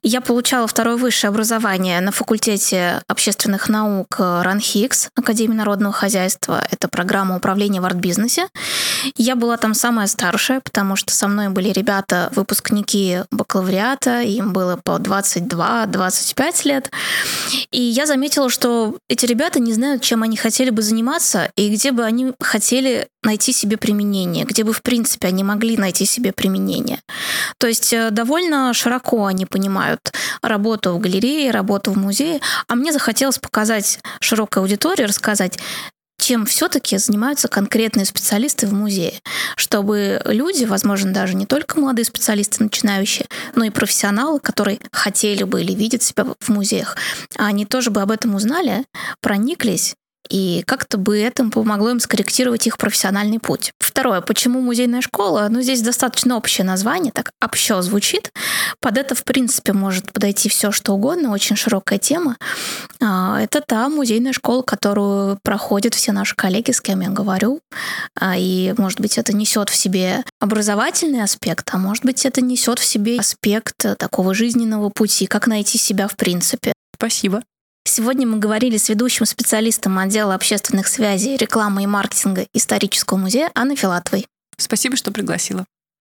Я 0.03 0.21
получала 0.21 0.67
второе 0.67 0.97
высшее 0.97 1.29
образование 1.29 2.01
на 2.01 2.13
факультете 2.13 3.03
общественных 3.09 3.69
наук 3.69 4.17
РАНХИКС, 4.19 5.11
Академии 5.17 5.55
народного 5.55 5.93
хозяйства. 5.93 6.63
Это 6.71 6.89
программа 6.89 7.37
управления 7.37 7.81
в 7.81 7.85
арт-бизнесе. 7.85 8.49
Я 9.17 9.37
была 9.37 9.57
там 9.57 9.75
самая 9.75 10.07
старшая, 10.07 10.61
потому 10.61 10.97
что 10.97 11.13
со 11.13 11.29
мной 11.29 11.49
были 11.49 11.71
ребята, 11.71 12.31
выпускники 12.35 13.21
бакалавриата, 13.31 14.23
им 14.23 14.53
было 14.53 14.79
по 14.83 14.93
22-25 14.93 16.69
лет. 16.69 16.91
И 17.71 17.81
я 17.81 18.07
заметила, 18.07 18.49
что 18.49 18.97
эти 19.09 19.27
ребята 19.27 19.61
не 19.61 19.73
знают, 19.73 20.03
чем 20.03 20.23
они 20.23 20.37
хотели 20.37 20.71
бы 20.71 20.83
заниматься 20.83 21.51
и 21.57 21.69
где 21.69 21.93
бы 21.93 22.05
они 22.05 22.33
хотели 22.41 23.09
найти 23.25 23.53
себе 23.53 23.77
применение, 23.77 24.45
где 24.45 24.65
бы, 24.65 24.73
в 24.73 24.83
принципе, 24.83 25.29
они 25.29 25.43
могли 25.43 25.77
найти 25.77 26.05
себе 26.05 26.33
применение. 26.33 27.01
То 27.59 27.67
есть 27.67 27.93
э, 27.93 28.11
довольно 28.11 28.73
широко 28.75 29.27
они 29.27 29.47
понимают 29.47 30.13
работу 30.43 30.93
в 30.93 31.01
галерее, 31.01 31.51
работу 31.51 31.93
в 31.93 31.99
музее, 31.99 32.41
а 32.69 32.75
мне 32.75 32.93
захотелось 32.93 33.39
показать 33.39 34.01
широкой 34.21 34.63
аудитории, 34.63 35.05
рассказать, 35.05 35.59
чем 36.19 36.47
все-таки 36.47 36.97
занимаются 36.97 37.49
конкретные 37.49 38.07
специалисты 38.07 38.67
в 38.67 38.73
музее, 38.73 39.21
чтобы 39.57 40.23
люди, 40.25 40.65
возможно, 40.65 41.13
даже 41.13 41.35
не 41.35 41.45
только 41.45 41.79
молодые 41.79 42.05
специалисты 42.05 42.63
начинающие, 42.63 43.27
но 43.55 43.65
и 43.65 43.71
профессионалы, 43.71 44.41
которые 44.41 44.81
хотели 44.91 45.43
бы 45.43 45.61
или 45.61 45.73
видят 45.73 46.03
себя 46.03 46.27
в 46.41 46.49
музеях, 46.49 46.97
они 47.37 47.67
тоже 47.67 47.91
бы 47.91 48.01
об 48.01 48.11
этом 48.11 48.35
узнали, 48.35 48.85
прониклись 49.21 49.97
и 50.31 50.63
как-то 50.67 50.99
бы 50.99 51.19
это 51.19 51.45
помогло 51.45 51.91
им 51.91 52.01
скорректировать 52.01 52.67
их 52.67 52.79
профессиональный 52.79 53.39
путь. 53.39 53.73
Второе, 53.79 54.21
почему 54.21 54.61
музейная 54.61 55.03
школа? 55.03 55.47
Ну, 55.51 55.61
здесь 55.61 55.83
достаточно 55.83 56.37
общее 56.37 56.65
название, 56.65 57.13
так 57.13 57.31
общо 57.43 57.83
звучит. 57.83 58.33
Под 58.81 58.99
это, 58.99 59.15
в 59.15 59.25
принципе, 59.25 59.73
может 59.73 60.13
подойти 60.13 60.49
все, 60.49 60.73
что 60.73 60.95
угодно, 60.95 61.33
очень 61.33 61.57
широкая 61.57 61.99
тема. 61.99 62.37
А, 63.01 63.41
это 63.41 63.61
та 63.61 63.89
музейная 63.89 64.33
школа, 64.33 64.63
которую 64.63 65.39
проходят 65.43 65.95
все 65.95 66.13
наши 66.13 66.35
коллеги, 66.35 66.71
с 66.73 66.81
кем 66.81 67.01
я 67.01 67.11
говорю. 67.11 67.61
А, 68.19 68.37
и, 68.37 68.75
может 68.79 69.01
быть, 69.01 69.19
это 69.19 69.35
несет 69.35 69.69
в 69.69 69.77
себе 69.77 70.25
образовательный 70.41 71.23
аспект, 71.23 71.69
а 71.73 71.79
может 71.79 72.05
быть, 72.05 72.25
это 72.27 72.41
несет 72.41 72.79
в 72.79 72.85
себе 72.85 73.19
аспект 73.19 73.77
такого 73.99 74.35
жизненного 74.35 74.89
пути, 74.89 75.27
как 75.27 75.47
найти 75.47 75.79
себя 75.79 76.09
в 76.09 76.17
принципе. 76.17 76.73
Спасибо. 76.97 77.43
Сегодня 77.87 78.27
мы 78.27 78.39
говорили 78.39 78.77
с 78.77 78.89
ведущим 78.89 79.27
специалистом 79.27 79.99
отдела 79.99 80.35
общественных 80.35 80.89
связей, 80.89 81.37
рекламы 81.37 81.83
и 81.83 81.87
маркетинга 81.87 82.47
исторического 82.53 83.19
музея 83.19 83.51
Анной 83.55 83.77
Филатовой. 83.77 84.27
Спасибо, 84.57 84.97
что 84.97 85.13
пригласила. 85.13 85.67